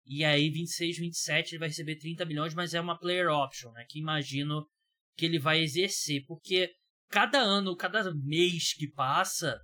[0.07, 3.85] e aí 26, 27 ele vai receber 30 milhões, mas é uma player option, né?
[3.89, 4.67] Que imagino
[5.17, 6.73] que ele vai exercer, porque
[7.09, 9.61] cada ano, cada mês que passa,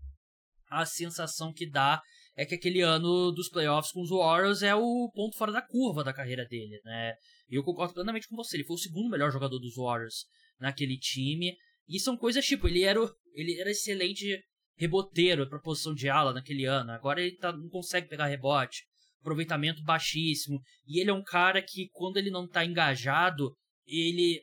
[0.71, 2.01] a sensação que dá
[2.35, 6.03] é que aquele ano dos playoffs com os Warriors é o ponto fora da curva
[6.03, 7.15] da carreira dele, né?
[7.49, 10.25] E eu concordo plenamente com você, ele foi o segundo melhor jogador dos Warriors
[10.59, 11.55] naquele time.
[11.87, 13.01] E são coisas tipo, ele era,
[13.35, 14.43] ele era excelente
[14.77, 16.91] reboteiro para posição de ala naquele ano.
[16.93, 18.85] Agora ele tá, não consegue pegar rebote,
[19.21, 20.59] aproveitamento baixíssimo.
[20.87, 23.55] E ele é um cara que quando ele não tá engajado,
[23.87, 24.43] ele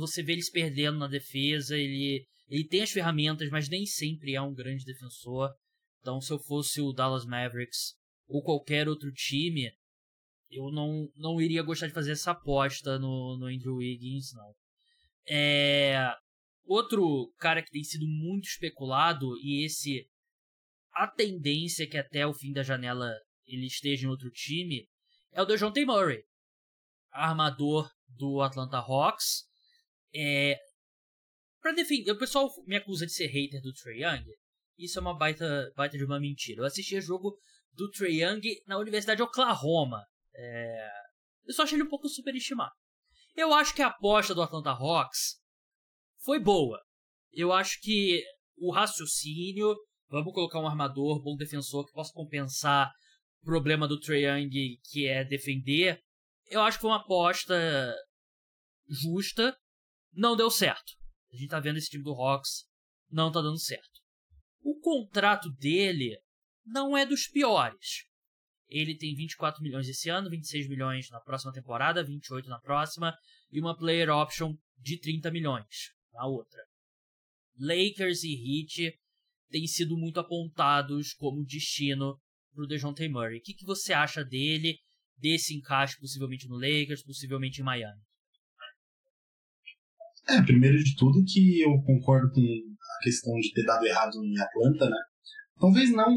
[0.00, 4.40] você vê eles perdendo na defesa, ele, ele tem as ferramentas, mas nem sempre é
[4.40, 5.50] um grande defensor.
[6.00, 7.94] Então, se eu fosse o Dallas Mavericks
[8.26, 9.70] ou qualquer outro time,
[10.50, 14.54] eu não, não iria gostar de fazer essa aposta no, no Andrew Wiggins, não.
[15.28, 16.14] É,
[16.64, 20.06] outro cara que tem sido muito especulado, e esse
[20.92, 23.12] a tendência é que até o fim da janela
[23.46, 24.86] ele esteja em outro time,
[25.32, 26.22] é o DeJounte Murray,
[27.12, 29.47] armador do Atlanta Hawks,
[30.14, 30.58] é,
[31.60, 34.24] pra defender, o pessoal me acusa de ser hater do Trae Young.
[34.78, 36.60] Isso é uma baita, baita de uma mentira.
[36.60, 37.38] Eu assisti jogo
[37.72, 40.04] do Trae Young na Universidade de Oklahoma.
[40.34, 40.88] É,
[41.46, 42.72] eu só achei ele um pouco superestimado.
[43.34, 45.40] Eu acho que a aposta do Atlanta Hawks
[46.24, 46.80] foi boa.
[47.32, 48.22] Eu acho que
[48.56, 49.76] o raciocínio,
[50.08, 52.90] vamos colocar um armador, bom defensor que possa compensar
[53.42, 54.50] o problema do Trae Young,
[54.90, 56.00] que é defender,
[56.50, 57.94] eu acho que foi uma aposta
[58.88, 59.56] justa.
[60.18, 60.94] Não deu certo.
[61.32, 62.64] A gente tá vendo esse time do Hawks
[63.08, 64.00] não tá dando certo.
[64.60, 66.18] O contrato dele
[66.66, 68.04] não é dos piores.
[68.66, 73.16] Ele tem 24 milhões esse ano, 26 milhões na próxima temporada, 28 na próxima
[73.52, 76.60] e uma player option de 30 milhões na outra.
[77.56, 78.98] Lakers e Heat
[79.50, 82.20] têm sido muito apontados como destino
[82.52, 83.38] para o DeJounte Murray.
[83.38, 84.80] O que, que você acha dele,
[85.16, 88.07] desse encaixe possivelmente no Lakers, possivelmente em Miami?
[90.28, 94.38] É, primeiro de tudo que eu concordo com a questão de ter dado errado em
[94.38, 94.98] Atlanta, né?
[95.58, 96.16] Talvez não.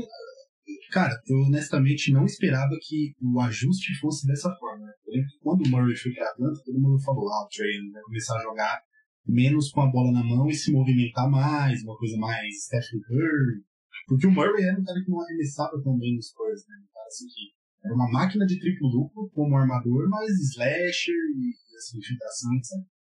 [0.92, 4.86] Cara, eu honestamente não esperava que o ajuste fosse dessa forma.
[4.86, 4.94] Né?
[5.42, 8.44] Quando o Murray foi para Atlanta, todo mundo falou: ah, o Trey vai começar a
[8.44, 8.82] jogar
[9.26, 13.64] menos com a bola na mão e se movimentar mais, uma coisa mais Stephen Curry.
[14.08, 16.76] Porque o Murray era um cara que não arremessava tão bem nos Spurs, né?
[17.08, 22.54] Assim que era uma máquina de triplo duplo como armador, mas slasher e assim, infiltração,
[22.56, 23.01] etc.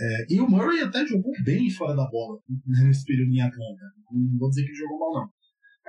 [0.00, 3.84] É, e o Murray até jogou bem fora da bola nesse período em Atlanta.
[4.10, 5.30] Não vou dizer que ele jogou mal, não.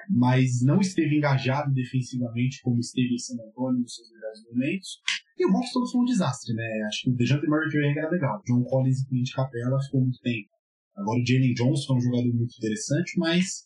[0.10, 4.89] Mas não esteve engajado defensivamente como esteve em San Antonio nos seus melhores momentos.
[5.38, 6.67] E o todo foi um desastre, né?
[6.88, 8.41] Acho que o DeJounte Murray que era legal.
[8.45, 10.50] John Collins e Clint Capella ficou muito tempo.
[10.95, 13.65] Agora o Jalen Johnson é um jogador muito interessante, mas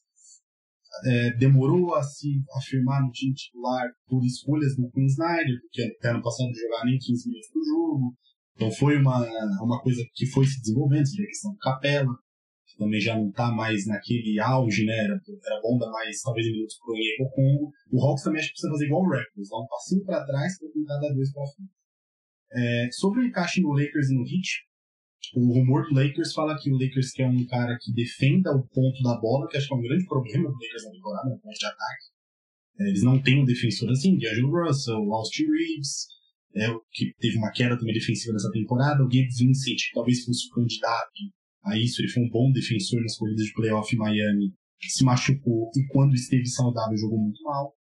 [1.05, 6.09] é, demorou a se afirmar no time titular por escolhas do Queen Snyder, porque até
[6.11, 8.17] ano passado não jogava nem 15 minutos por jogo.
[8.55, 9.19] Então foi uma,
[9.61, 12.15] uma coisa que foi se desenvolvendo, a questão do Capela,
[12.65, 14.97] que também já não está mais naquele auge, né?
[14.97, 17.71] Era, era bom dar mais, talvez, minutos pro Onyeko Congo.
[17.91, 20.57] O Hawks também acho que precisa fazer igual o Raptors, dar um passinho para trás
[20.57, 21.71] para tentar dar dois para frente.
[22.53, 24.47] É, sobre o encaixe no Lakers e no Heat,
[25.35, 29.03] o rumor do Lakers fala que o Lakers quer um cara que defenda o ponto
[29.03, 31.57] da bola, que acho que é um grande problema do Lakers na temporada, no ponto
[31.57, 32.05] de ataque.
[32.79, 36.07] É, eles não têm um defensor assim, D'Angelo Russell, Austin Reeves,
[36.55, 39.03] é, que teve uma queda também defensiva nessa temporada.
[39.03, 41.11] O Gabe Vincent, que talvez fosse o candidato
[41.65, 45.71] a isso, ele foi um bom defensor nas corridas de playoff em Miami, se machucou
[45.75, 47.73] e quando esteve saudável jogou muito mal.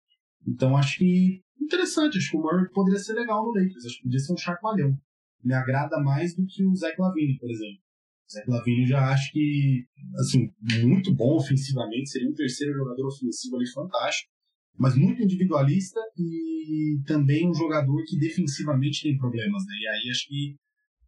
[0.47, 4.03] Então acho que interessante, acho que o Murray poderia ser legal no Lakers, acho que
[4.03, 4.99] poderia ser um chacoalhão.
[5.45, 7.83] Me agrada mais do que o Zach Lavine, por exemplo.
[8.29, 9.85] O Zach Lavine já acho que,
[10.21, 10.49] assim,
[10.85, 14.32] muito bom ofensivamente, seria um terceiro jogador ofensivo ali fantástico
[14.79, 19.75] mas muito individualista e também um jogador que defensivamente tem problemas, né?
[19.81, 20.57] E aí acho que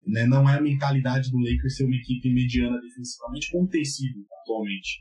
[0.07, 4.25] né, não é a mentalidade do Lakers ser uma equipe mediana defensivamente, como tem sido
[4.43, 5.01] atualmente.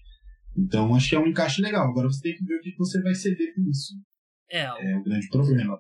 [0.58, 1.90] Então acho que é um encaixe legal.
[1.90, 3.94] Agora você tem que ver o que você vai ceder com isso.
[4.50, 5.78] É, é o grande problema.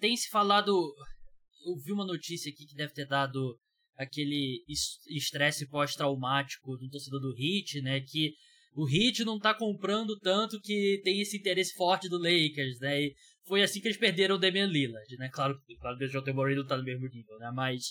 [0.00, 0.70] Tem se falado.
[0.70, 3.58] Eu vi uma notícia aqui que deve ter dado
[3.96, 4.64] aquele
[5.08, 8.00] estresse pós-traumático do torcedor do Heat, né?
[8.00, 8.32] Que
[8.78, 13.02] o Heat não tá comprando tanto que tem esse interesse forte do Lakers, né?
[13.02, 13.14] E
[13.44, 15.28] foi assim que eles perderam o Damian Lillard, né?
[15.32, 17.50] Claro, claro que o Dejounte Murray não tá no mesmo nível, né?
[17.52, 17.86] Mas,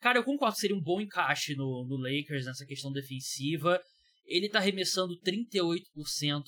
[0.00, 3.82] cara, eu concordo que seria um bom encaixe no, no Lakers nessa questão defensiva.
[4.24, 6.44] Ele tá arremessando 38%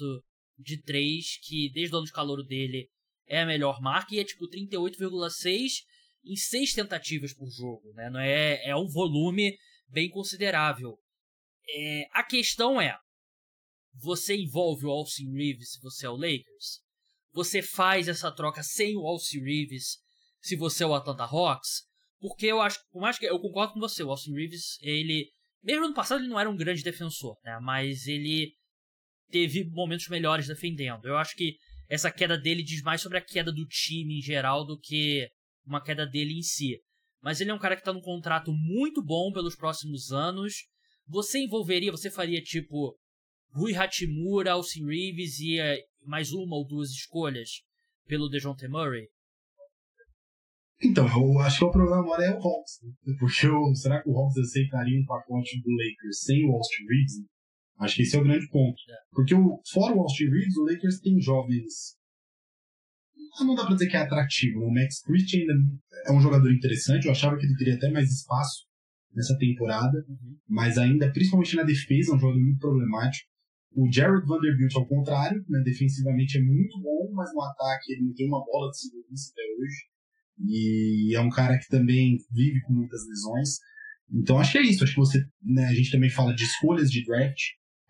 [0.57, 2.89] de 3, que desde o ano de calor dele
[3.27, 5.83] é a melhor marca, e é tipo 38,6
[6.25, 8.09] em 6 tentativas por jogo, né?
[8.09, 9.53] Não é, é um volume
[9.89, 10.97] bem considerável.
[11.69, 12.97] É, a questão é,
[13.95, 16.83] você envolve o Austin Reeves se você é o Lakers?
[17.33, 19.99] Você faz essa troca sem o Austin Reeves
[20.41, 21.83] se você é o Atlanta Hawks?
[22.21, 25.29] Porque eu acho, por mais que eu concordo com você, o Austin Reeves, ele
[25.63, 27.59] mesmo no passado ele não era um grande defensor, né?
[27.61, 28.53] Mas ele
[29.31, 31.07] teve momentos melhores defendendo.
[31.07, 31.57] Eu acho que
[31.89, 35.29] essa queda dele diz mais sobre a queda do time em geral do que
[35.65, 36.79] uma queda dele em si.
[37.23, 40.67] Mas ele é um cara que está num contrato muito bom pelos próximos anos.
[41.07, 42.95] Você envolveria, você faria tipo
[43.55, 47.63] Rui Hachimura, Alcin Reeves e eh, mais uma ou duas escolhas
[48.05, 49.07] pelo DeJounte Murray?
[50.83, 52.81] Então, eu acho que o problema agora é o Hawks.
[52.83, 53.15] Né?
[53.17, 57.13] Porque eu, será que o Hawks aceitaria um pacote do Lakers sem o Austin Reeves?
[57.79, 58.77] Acho que esse é o grande ponto.
[58.91, 58.95] É.
[59.13, 61.97] Porque o, fora o Austin Reeves, o Lakers tem jovens.
[63.39, 64.65] Não dá pra dizer que é atrativo.
[64.65, 65.55] O Max Christian ainda
[66.07, 67.07] é um jogador interessante.
[67.07, 68.67] Eu achava que ele teria até mais espaço
[69.13, 70.05] nessa temporada.
[70.09, 70.37] Uhum.
[70.49, 73.34] Mas ainda, principalmente na defesa, é um jogador muito problemático.
[73.75, 78.15] O Jared Vanderbilt, ao contrário, né, defensivamente é muito bom, mas no ataque ele não
[78.15, 79.77] tem uma bola de segurança até hoje.
[80.47, 83.59] E é um cara que também vive com muitas lesões.
[84.13, 84.85] Então acho que é isso.
[84.85, 85.25] Acho que você.
[85.43, 87.41] Né, a gente também fala de escolhas de draft.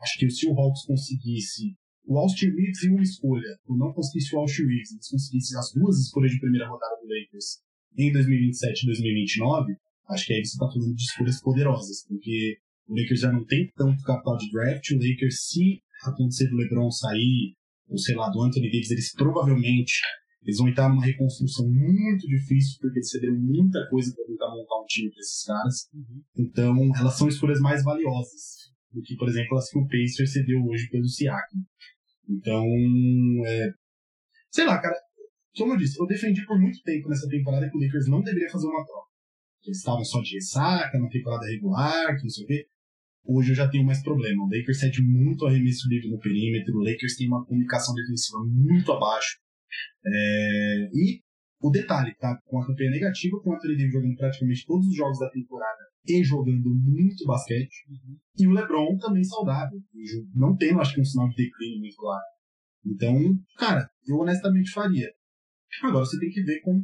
[0.00, 1.74] Acho que se o Hawks conseguisse
[2.06, 5.72] o Austin Reeves e uma escolha, ou não conseguisse o Austin Reeves, mas conseguisse as
[5.72, 7.62] duas escolhas de primeira rodada do Lakers
[7.96, 9.76] em 2027 e 2029,
[10.10, 13.70] acho que aí você está falando de escolhas poderosas, porque o Lakers já não tem
[13.76, 14.90] tanto capital de draft.
[14.90, 17.54] O Lakers, se acontecer do LeBron sair,
[17.88, 20.00] ou sei lá, do Anthony Davis, eles provavelmente
[20.44, 24.78] Eles vão entrar numa reconstrução muito difícil, porque eles cederam muita coisa para tentar montar
[24.78, 25.88] um time para esses caras.
[25.94, 26.22] Uhum.
[26.36, 30.62] Então, elas são escolhas mais valiosas do que, por exemplo, as que o Pacers cedeu
[30.66, 31.60] hoje pelo Siakam.
[32.28, 32.64] Então,
[33.46, 33.72] é...
[34.50, 34.94] sei lá, cara,
[35.56, 38.50] como eu disse, eu defendi por muito tempo nessa temporada que o Lakers não deveria
[38.50, 39.08] fazer uma troca.
[39.64, 42.66] Eles estavam só de ressaca na temporada regular, que não sei o quê.
[43.26, 44.44] Hoje eu já tenho mais problema.
[44.44, 48.92] O Lakers cede muito arremesso livre no perímetro, o Lakers tem uma comunicação defensiva muito
[48.92, 49.38] abaixo.
[50.06, 50.90] É...
[50.92, 51.20] E
[51.60, 52.38] o detalhe, tá?
[52.44, 55.82] Com a campanha negativa, com o Anthony Davis jogando praticamente todos os jogos da temporada
[56.06, 57.74] e jogando muito basquete.
[57.88, 58.18] Uhum.
[58.38, 59.80] E o LeBron também saudável.
[60.34, 62.22] Não tendo, acho que, um sinal de declínio muito claro.
[62.84, 65.10] Então, cara, eu honestamente faria.
[65.82, 66.82] Agora você tem que ver como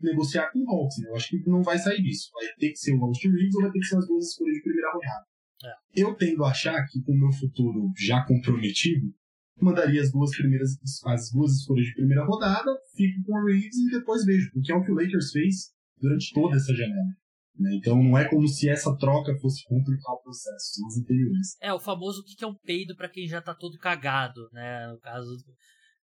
[0.00, 1.10] negociar com o Hawks, né?
[1.10, 2.30] Eu acho que não vai sair disso.
[2.32, 4.54] Vai ter que ser o Austin Reeves ou vai ter que ser as duas escolhas
[4.54, 5.26] de primeira rodada.
[5.64, 6.02] É.
[6.02, 9.12] Eu tendo a achar que com o meu futuro já comprometido,
[9.60, 10.70] mandaria as duas primeiras
[11.04, 14.74] as duas escolhas de primeira rodada, fico com o Reeves e depois vejo, porque é
[14.74, 17.20] o que o Lakers fez durante toda essa janela.
[17.58, 17.76] Né?
[17.76, 21.56] Então não é como se essa troca fosse complicar o processo, nas anteriores.
[21.60, 24.86] É, o famoso o que é um peido para quem já tá todo cagado, né?
[24.90, 25.36] No caso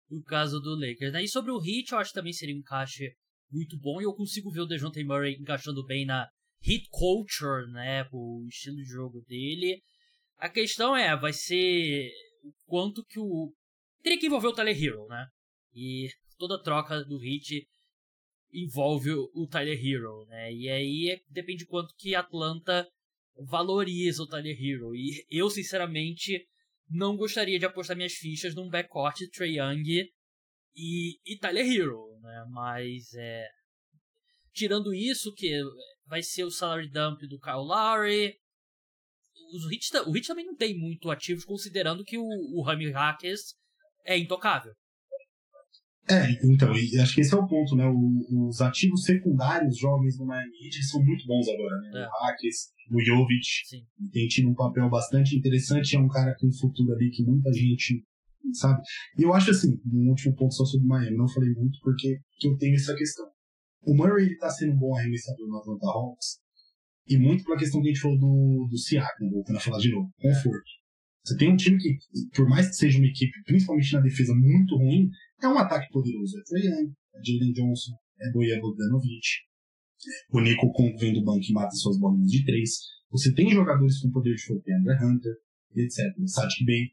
[0.10, 1.14] no caso do Lakers.
[1.14, 1.24] Né?
[1.24, 3.14] E sobre o Heat, eu acho que também seria um encaixe
[3.52, 4.02] muito bom.
[4.02, 6.28] E eu consigo ver o DeJounte Murray encaixando bem na
[6.65, 8.08] Heat Culture, né?
[8.12, 9.82] O estilo de jogo dele.
[10.38, 12.12] A questão é, vai ser
[12.43, 13.54] o quanto que o...
[14.02, 15.28] Teria que envolver o Tyler Hero, né?
[15.74, 17.67] E toda troca do Heat
[18.54, 20.54] envolve o Tyler Hero, né?
[20.54, 22.88] E aí depende de quanto que Atlanta
[23.36, 24.96] valoriza o Tyler Hero.
[24.96, 26.48] E eu, sinceramente,
[26.89, 30.10] não gostaria de apostar minhas fichas num backcourt Trey Young
[30.76, 32.46] e, e Tyler Hero, né?
[32.50, 33.48] Mas é.
[34.58, 35.62] Tirando isso, que
[36.08, 38.34] vai ser o salary dump do Kyle Lowry.
[39.54, 43.54] Os Hits, o Hit também não tem muito ativos, considerando que o, o Rami Hackers
[44.04, 44.74] é intocável.
[46.10, 47.86] É, então, acho que esse é o ponto, né?
[47.86, 52.02] O, os ativos secundários jovens do Miami Heat são muito bons agora, né?
[52.02, 52.08] É.
[52.08, 53.86] O Hackers, o Jovic, Sim.
[54.12, 57.54] tem tido um papel bastante interessante, é um cara com um futuro ali que muita
[57.54, 58.04] gente
[58.54, 58.82] sabe.
[59.20, 62.17] E eu acho assim, um último ponto só sobre o Miami, não falei muito porque
[62.43, 63.28] eu tenho essa questão.
[63.88, 66.39] O Murray ele tá sendo um bom arremessador no Atlanta Hawks,
[67.08, 69.89] e muito pela questão que a gente falou do, do Siakam, voltando a falar de
[69.91, 70.69] novo, conforto.
[71.23, 71.97] Você tem um time que,
[72.36, 75.10] por mais que seja uma equipe, principalmente na defesa, muito ruim,
[75.41, 76.38] é um ataque poderoso.
[76.38, 79.28] É Trae Young, é Jalen Johnson, é Bojan Bogdanovic.
[80.32, 82.71] O Nico Kong vem do banco e mata suas bolinhas de três.
[83.10, 85.34] Você tem jogadores com poder de fogo, André Hunter,
[85.76, 85.97] etc.
[86.26, 86.91] Sadiq Bey.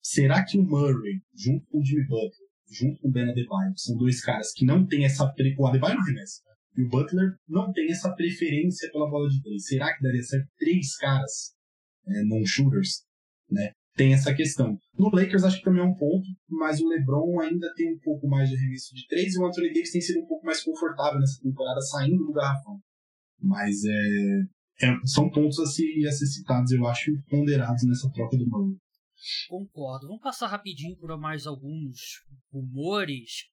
[0.00, 3.96] Será que o Murray, junto com o Jimmy Butler, junto com o Ben Adebayo, são
[3.96, 5.26] dois caras que não têm essa...
[5.32, 5.54] Pre...
[5.58, 6.42] O Adebayo não arremessa.
[6.76, 9.66] E o Butler não tem essa preferência pela bola de três.
[9.66, 11.54] Será que daria certo três caras
[12.06, 13.04] é, non-shooters?
[13.50, 13.72] Né?
[13.96, 14.78] tem essa questão.
[14.96, 18.28] No Lakers acho que também é um ponto, mas o LeBron ainda tem um pouco
[18.28, 21.18] mais de arremesso de três e o Anthony Davis tem sido um pouco mais confortável
[21.18, 22.78] nessa temporada saindo do garrafão.
[23.40, 28.46] Mas é, é são pontos a, a ser citados, eu acho, ponderados nessa troca do
[28.46, 28.76] Murray.
[29.48, 30.08] Concordo.
[30.08, 33.46] Vamos passar rapidinho por mais alguns rumores.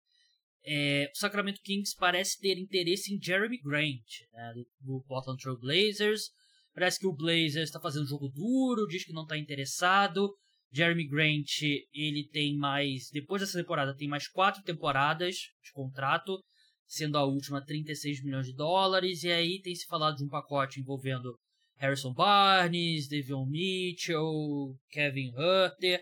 [0.65, 6.31] É, o Sacramento Kings parece ter interesse em Jeremy Grant, né, do, Portland Trail Blazers.
[6.73, 10.33] Parece que o Blazers está fazendo jogo duro, diz que não está interessado.
[10.71, 11.61] Jeremy Grant,
[11.93, 13.09] ele tem mais.
[13.11, 16.43] Depois dessa temporada, tem mais quatro temporadas de contrato,
[16.87, 19.23] sendo a última 36 milhões de dólares.
[19.23, 21.37] E aí tem se falado de um pacote envolvendo
[21.83, 26.01] Harrison Barnes, Devion Mitchell, Kevin Hutter.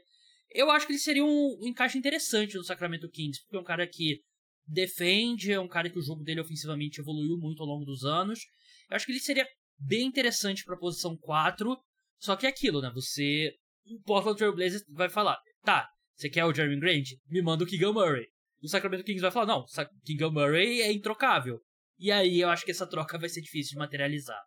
[0.53, 3.87] Eu acho que ele seria um, encaixe interessante no Sacramento Kings, porque é um cara
[3.87, 4.21] que
[4.67, 8.41] defende, é um cara que o jogo dele ofensivamente evoluiu muito ao longo dos anos.
[8.89, 9.47] Eu acho que ele seria
[9.79, 11.75] bem interessante para a posição 4.
[12.19, 12.91] Só que é aquilo, né?
[12.93, 13.51] Você.
[13.87, 17.07] O Portland Trail Blazers vai falar: tá, você quer o Jeremy Grant?
[17.27, 18.27] Me manda o Keegan Murray.
[18.61, 19.65] O Sacramento Kings vai falar: não,
[20.05, 21.59] Keegan Murray é introcável.
[21.97, 24.39] E aí eu acho que essa troca vai ser difícil de materializar.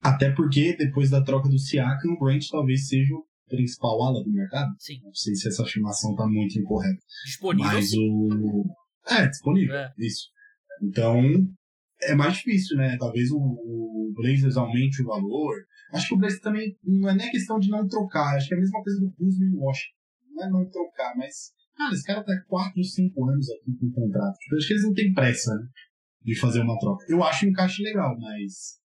[0.00, 4.30] Até porque depois da troca do Siakam, o Grant talvez seja o principal ala do
[4.30, 4.70] mercado.
[4.78, 5.00] Sim.
[5.02, 7.00] Não sei se essa afirmação tá muito incorreta.
[7.24, 7.72] Disponível.
[7.72, 8.10] Mas sim.
[8.10, 8.64] o.
[9.08, 9.74] É, disponível.
[9.74, 9.92] É.
[9.98, 10.28] Isso.
[10.82, 11.20] Então,
[12.02, 12.96] é mais difícil, né?
[12.98, 15.54] Talvez o, o Blazers aumente o valor.
[15.92, 18.36] Acho que o Blazers também não é nem questão de não trocar.
[18.36, 19.98] Acho que é a mesma coisa do Kuzma e Washington.
[20.34, 21.52] Não é não trocar, mas.
[21.76, 24.36] Cara, esse cara tá 4, 5 anos aqui com o contrato.
[24.38, 25.66] Tipo, acho que eles não têm pressa, né?
[26.22, 27.04] De fazer uma troca.
[27.08, 28.78] Eu acho um encaixe legal, mas.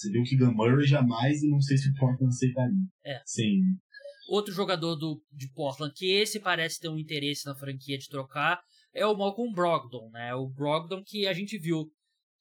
[0.00, 2.86] Você viu que Murray jamais e não sei se o Portland aceitaria.
[3.04, 3.20] É.
[3.26, 3.60] Sim.
[4.30, 8.62] Outro jogador do, de Portland que esse parece ter um interesse na franquia de trocar
[8.94, 10.34] é o Malcolm Brogdon, né?
[10.34, 11.84] O Brogdon que a gente viu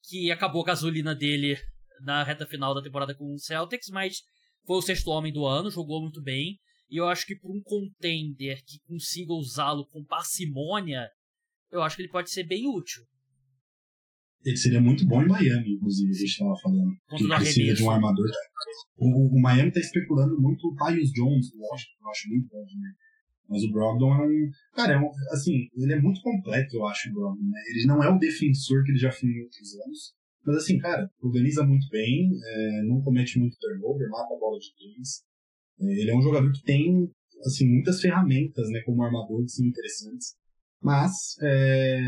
[0.03, 1.57] que acabou a gasolina dele
[2.01, 4.21] na reta final da temporada com o Celtics, mas
[4.65, 6.57] foi o sexto homem do ano, jogou muito bem.
[6.89, 11.09] E eu acho que para um contender que consiga usá-lo com parcimônia,
[11.69, 13.03] eu acho que ele pode ser bem útil.
[14.43, 16.91] Ele seria muito bom em Miami, inclusive, a gente estava falando.
[17.17, 18.25] Que precisa de um armador.
[18.97, 22.65] O, o Miami está especulando muito o Tyus Jones, eu acho, eu acho muito bom
[22.65, 22.93] também.
[23.49, 24.49] Mas o Brogdon é um.
[24.73, 27.49] Cara, é um, assim, ele é muito completo, eu acho, o Brogdon.
[27.49, 27.59] Né?
[27.71, 30.13] Ele não é o defensor que ele já foi em outros anos.
[30.45, 34.73] Mas assim, cara, organiza muito bem, é, não comete muito turnover, mata a bola de
[34.75, 35.23] três.
[35.81, 37.09] É, ele é um jogador que tem
[37.45, 40.35] assim, muitas ferramentas né, como armador que são interessantes.
[40.81, 41.11] Mas
[41.41, 41.99] é,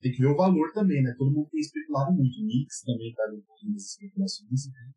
[0.00, 1.14] tem que ver o valor também, né?
[1.16, 2.34] Todo mundo tem especulado muito.
[2.34, 4.50] O Knicks também está um pouquinho nessas especulações.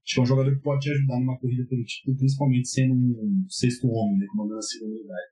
[0.04, 2.94] Acho que é um jogador que pode te ajudar numa corrida pelo título, principalmente sendo
[2.94, 4.26] um sexto homem, né?
[4.30, 5.32] Comandando a segunda unidade.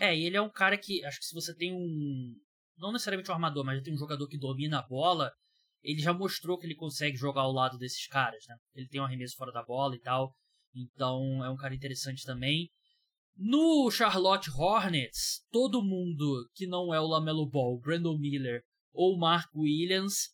[0.00, 2.34] É, e ele é um cara que, acho que se você tem um.
[2.76, 5.32] Não necessariamente um armador, mas tem um jogador que domina a bola,
[5.82, 8.56] ele já mostrou que ele consegue jogar ao lado desses caras, né?
[8.74, 10.34] Ele tem um arremesso fora da bola e tal.
[10.74, 12.68] Então é um cara interessante também.
[13.40, 19.48] No Charlotte Hornets, todo mundo que não é o Lamelo Ball, Brandon Miller ou Mark
[19.54, 20.30] Williams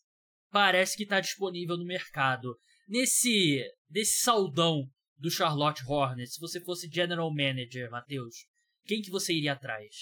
[0.49, 2.57] parece que está disponível no mercado.
[2.87, 4.89] Nesse, nesse saldão
[5.19, 8.47] do Charlotte Hornets, se você fosse general manager, Matheus,
[8.85, 9.93] quem que você iria atrás?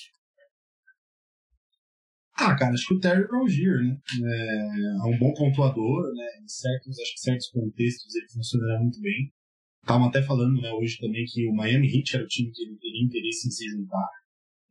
[2.36, 3.98] Ah, cara, acho que o Terry Rozier, né?
[4.24, 6.40] É, é um bom pontuador, né?
[6.42, 9.34] Em certos, acho que certos contextos ele funcionará muito bem.
[9.84, 12.78] Estavam até falando né, hoje também que o Miami Heat era o time que ele
[12.78, 14.08] teria interesse em se juntar.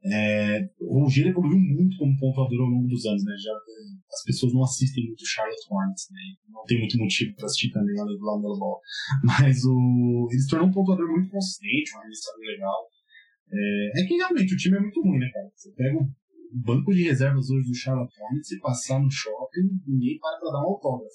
[0.04, 3.34] É, o Rozier evoluiu muito como pontuador ao longo dos anos, né?
[3.38, 6.20] Já, as pessoas não assistem muito Charlotte Hornets, né?
[6.48, 8.80] Não tem muito motivo para assistir também lá no Ball.
[9.22, 12.88] Mas o, ele se tornou um pontuador muito consistente, um arremessador legal.
[13.52, 15.50] É, é que realmente o time é muito ruim, né, cara?
[15.54, 16.08] Você pega o
[16.52, 20.62] banco de reservas hoje do Charlotte Hornets e passar no shopping, ninguém para para dar
[20.62, 21.14] um autógrafo.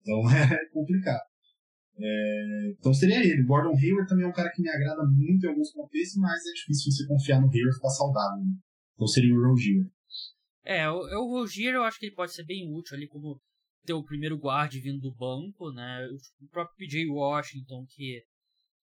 [0.00, 1.35] Então é complicado.
[1.98, 3.42] É, então seria ele.
[3.42, 6.52] Gordon Hayward também é um cara que me agrada muito em alguns contextos, mas é
[6.52, 8.44] difícil você confiar no Hayward ficar saudável.
[8.44, 8.52] Né?
[8.94, 9.86] Então seria o Rogier.
[10.64, 13.40] É, o, o Rogier eu acho que ele pode ser bem útil ali como
[13.84, 16.06] ter o primeiro guard vindo do banco, né?
[16.40, 18.22] O próprio PJ Washington, que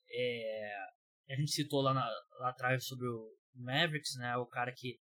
[0.09, 0.73] é,
[1.29, 2.07] a gente citou lá, na,
[2.39, 4.35] lá atrás sobre o Mavericks, né?
[4.37, 4.97] O cara que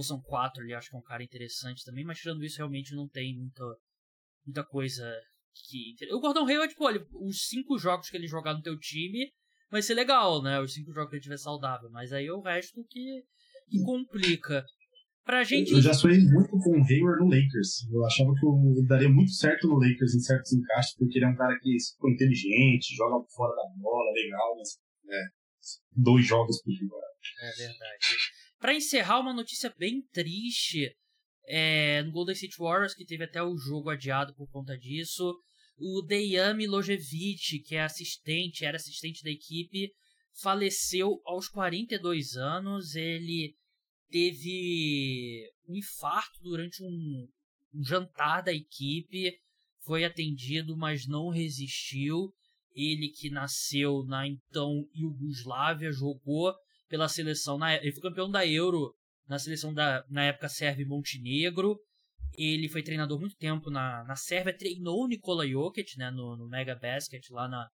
[0.00, 3.08] são quatro ali, acho que é um cara interessante também, mas tirando isso, realmente não
[3.08, 3.64] tem muita,
[4.46, 5.04] muita coisa
[5.54, 5.94] que.
[6.12, 9.32] O Gordon Hayward, tipo, olha, os cinco jogos que ele jogar no teu time
[9.70, 10.60] vai ser legal, né?
[10.60, 13.24] Os cinco jogos que ele tiver saudável, mas aí é o resto que,
[13.70, 14.64] que complica.
[15.24, 15.70] Pra gente.
[15.70, 17.88] Eu já sonhei muito com o Hayward no Lakers.
[17.92, 21.28] Eu achava que ele daria muito certo no Lakers em certos encaixes, porque ele é
[21.28, 24.80] um cara que é inteligente, joga fora da bola, legal, mas.
[25.08, 25.42] É,
[25.96, 27.12] dois jogos por temporada.
[27.40, 28.06] É verdade.
[28.58, 30.92] Para encerrar, uma notícia bem triste
[31.46, 35.34] é, no Golden State Warriors, que teve até o jogo adiado por conta disso.
[35.78, 39.90] O Dejan Milojevic, que é assistente, era assistente da equipe,
[40.40, 42.94] faleceu aos 42 anos.
[42.94, 43.54] Ele
[44.10, 47.28] teve um infarto durante um,
[47.74, 49.36] um jantar da equipe,
[49.80, 52.32] foi atendido, mas não resistiu.
[52.74, 56.54] Ele que nasceu na então Iugoslávia, jogou
[56.88, 57.58] pela seleção.
[57.58, 58.94] Na, ele foi campeão da Euro
[59.28, 61.78] na seleção da na época Sérvia e Montenegro.
[62.36, 66.48] Ele foi treinador muito tempo na, na Sérvia, treinou o Nikola Jokic né, no, no
[66.48, 67.68] Mega Basket lá na,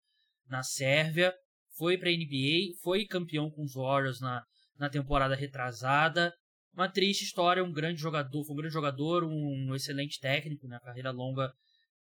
[0.47, 1.33] na Sérvia.
[1.77, 4.41] Foi para NBA, foi campeão com os Warriors na,
[4.77, 6.33] na temporada retrasada.
[6.73, 11.11] Uma triste história, um grande jogador, foi um grande jogador, um excelente técnico, né, carreira
[11.11, 11.53] longa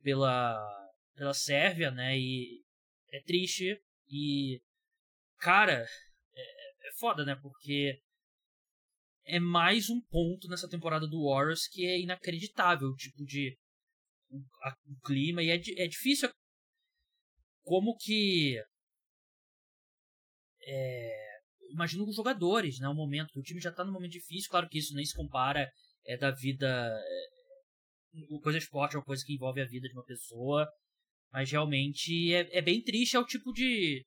[0.03, 0.57] pela,
[1.17, 2.61] pela Sérvia, né, e
[3.13, 4.61] é triste e
[5.39, 5.87] cara,
[6.85, 7.37] é foda, né?
[7.37, 8.01] Porque
[9.27, 13.57] é mais um ponto nessa temporada do Warriors que é inacreditável, o tipo de
[14.29, 16.31] o, a, o clima e é, é difícil
[17.63, 18.61] como que
[20.67, 24.69] é, imagino os jogadores, né, o momento, o time já tá num momento difícil, claro
[24.69, 25.71] que isso nem se compara
[26.07, 30.05] é da vida é, coisa esporte é uma coisa que envolve a vida de uma
[30.05, 30.69] pessoa,
[31.33, 34.05] mas realmente é, é bem triste, é o tipo de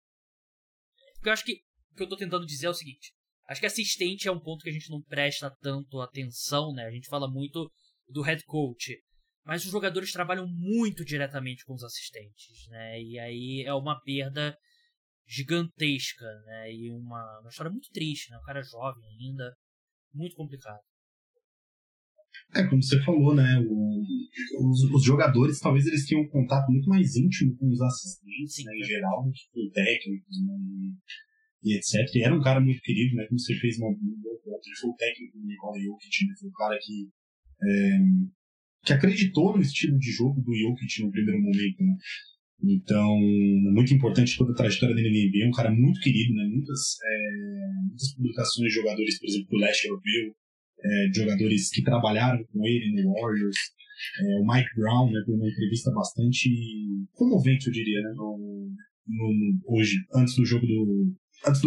[1.16, 3.12] porque eu acho que que eu tô tentando dizer é o seguinte.
[3.48, 6.86] Acho que assistente é um ponto que a gente não presta tanto atenção, né?
[6.86, 7.72] A gente fala muito
[8.10, 8.98] do head coach.
[9.46, 13.02] Mas os jogadores trabalham muito diretamente com os assistentes, né?
[13.02, 14.58] E aí é uma perda
[15.26, 16.74] gigantesca, né?
[16.74, 18.38] E uma, uma história muito triste, né?
[18.38, 19.56] O cara é jovem ainda,
[20.14, 20.82] muito complicado.
[22.56, 23.60] É, como você falou, né?
[23.60, 28.66] O, os, os, jogadores talvez eles tenham um contato muito mais íntimo com os assistentes,
[28.66, 30.54] né, em geral, do que com técnicos, né?
[31.68, 32.16] E etc.
[32.16, 33.26] E era um cara muito querido, né?
[33.28, 36.34] Como você fez uma boa ele foi o técnico do Nikola Jokic, né?
[36.40, 37.10] Foi um cara que,
[37.64, 38.00] é,
[38.86, 41.96] que acreditou no estilo de jogo do Jokic no primeiro momento, né?
[42.64, 43.16] Então,
[43.72, 46.44] muito importante toda a trajetória dele na NBA, um cara muito querido, né?
[46.46, 50.36] Muitas, é, muitas publicações de jogadores, por exemplo, do leste europeu,
[50.84, 53.58] é, de jogadores que trabalharam com ele no Warriors.
[54.20, 56.50] É, o Mike Brown, né, uma entrevista bastante
[57.14, 58.72] comovente, eu diria, né, no,
[59.08, 61.14] no, hoje, antes do jogo do.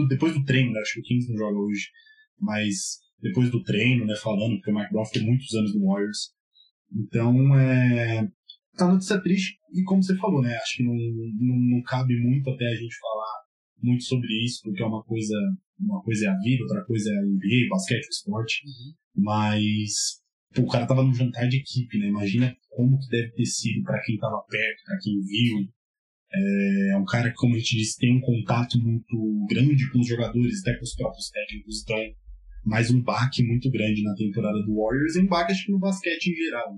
[0.09, 1.89] Depois do treino, né, acho que o Kings não joga hoje,
[2.39, 6.35] mas depois do treino, né, falando, porque o Mike Brown ficou muitos anos no Warriors.
[6.93, 8.29] Então, é.
[8.77, 12.49] Tá notícia triste, e como você falou, né, acho que não, não, não cabe muito
[12.49, 13.41] até a gente falar
[13.83, 15.35] muito sobre isso, porque é uma coisa,
[15.79, 18.63] uma coisa é a vida, outra coisa é a NBA, basquete, esporte.
[18.65, 19.23] Uhum.
[19.25, 20.21] Mas
[20.55, 22.07] pô, o cara tava num jantar de equipe, né?
[22.07, 25.69] Imagina como que deve ter sido para quem tava perto, para quem viu.
[26.33, 30.01] É, é um cara que, como a gente disse, tem um contato muito grande com
[30.01, 31.83] os jogadores, até com os próprios técnicos.
[31.83, 31.99] Então,
[32.65, 35.79] mais um baque muito grande na temporada do Warriors e um baque, acho que no
[35.79, 36.69] basquete em geral.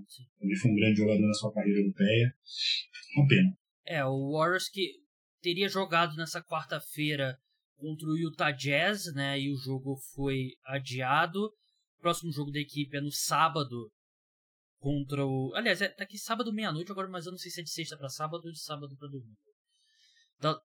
[0.41, 2.35] Ele foi um grande jogador na sua carreira europeia.
[3.17, 3.57] Uma pena.
[3.87, 5.03] É, o Warriors que
[5.43, 7.37] teria jogado nessa quarta-feira
[7.77, 9.39] contra o Utah Jazz, né?
[9.41, 11.47] E o jogo foi adiado.
[11.99, 13.91] O próximo jogo da equipe é no sábado
[14.83, 15.53] contra o.
[15.55, 17.97] Aliás, é, tá aqui sábado meia-noite agora, mas eu não sei se é de sexta
[17.97, 19.39] para sábado ou de sábado para domingo.
[20.41, 20.61] Da...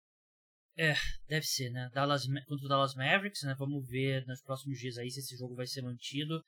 [0.79, 0.95] É,
[1.29, 1.91] deve ser, né?
[1.93, 3.55] Dallas, contra o Dallas Mavericks, né?
[3.59, 6.43] Vamos ver nos próximos dias aí se esse jogo vai ser mantido.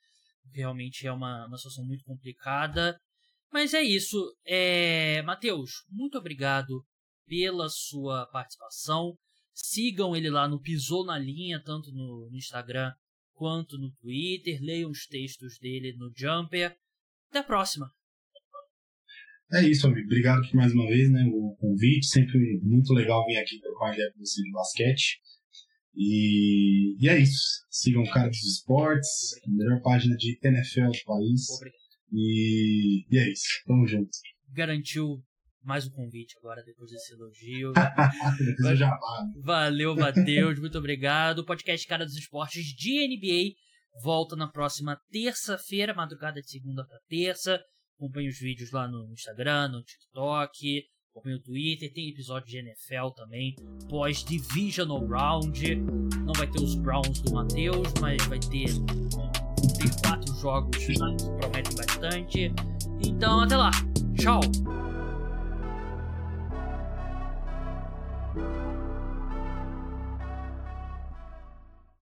[0.51, 2.99] Realmente é uma, uma situação muito complicada.
[3.51, 4.17] Mas é isso.
[4.45, 5.21] É...
[5.21, 6.83] Matheus, muito obrigado
[7.27, 9.15] pela sua participação.
[9.53, 12.91] Sigam ele lá no Pisou na Linha, tanto no, no Instagram
[13.33, 14.59] quanto no Twitter.
[14.59, 16.75] Leiam os textos dele no Jumper.
[17.29, 17.91] Até a próxima!
[19.51, 20.05] É isso, amigo.
[20.05, 22.05] Obrigado por mais uma vez, né, o convite.
[22.05, 25.19] Sempre muito legal vir aqui trocar ideia com você de basquete.
[25.95, 27.65] E, e é isso.
[27.69, 31.49] Sigam o Cara dos Esportes, a melhor página de NFL do país.
[31.49, 31.79] Obrigado.
[32.13, 33.63] E, e é isso.
[33.65, 34.09] Tamo junto.
[34.53, 35.23] Garantiu
[35.63, 37.73] mais um convite agora, depois desse elogio.
[38.45, 38.97] depois já
[39.43, 41.39] Valeu, Matheus, muito obrigado.
[41.39, 43.55] O podcast Cara dos Esportes de NBA
[44.03, 47.59] volta na próxima terça-feira, madrugada de segunda para terça.
[47.97, 51.91] Acompanhe os vídeos lá no Instagram, no TikTok, acompanhe o Twitter.
[51.93, 53.55] Tem episódio de NFL também,
[53.89, 55.75] pós-Divisional Round.
[55.75, 60.93] Não vai ter os Browns do Matheus, mas vai ter, ter quatro jogos que
[61.39, 62.53] prometem bastante.
[63.05, 63.71] Então, até lá.
[64.17, 64.41] Tchau!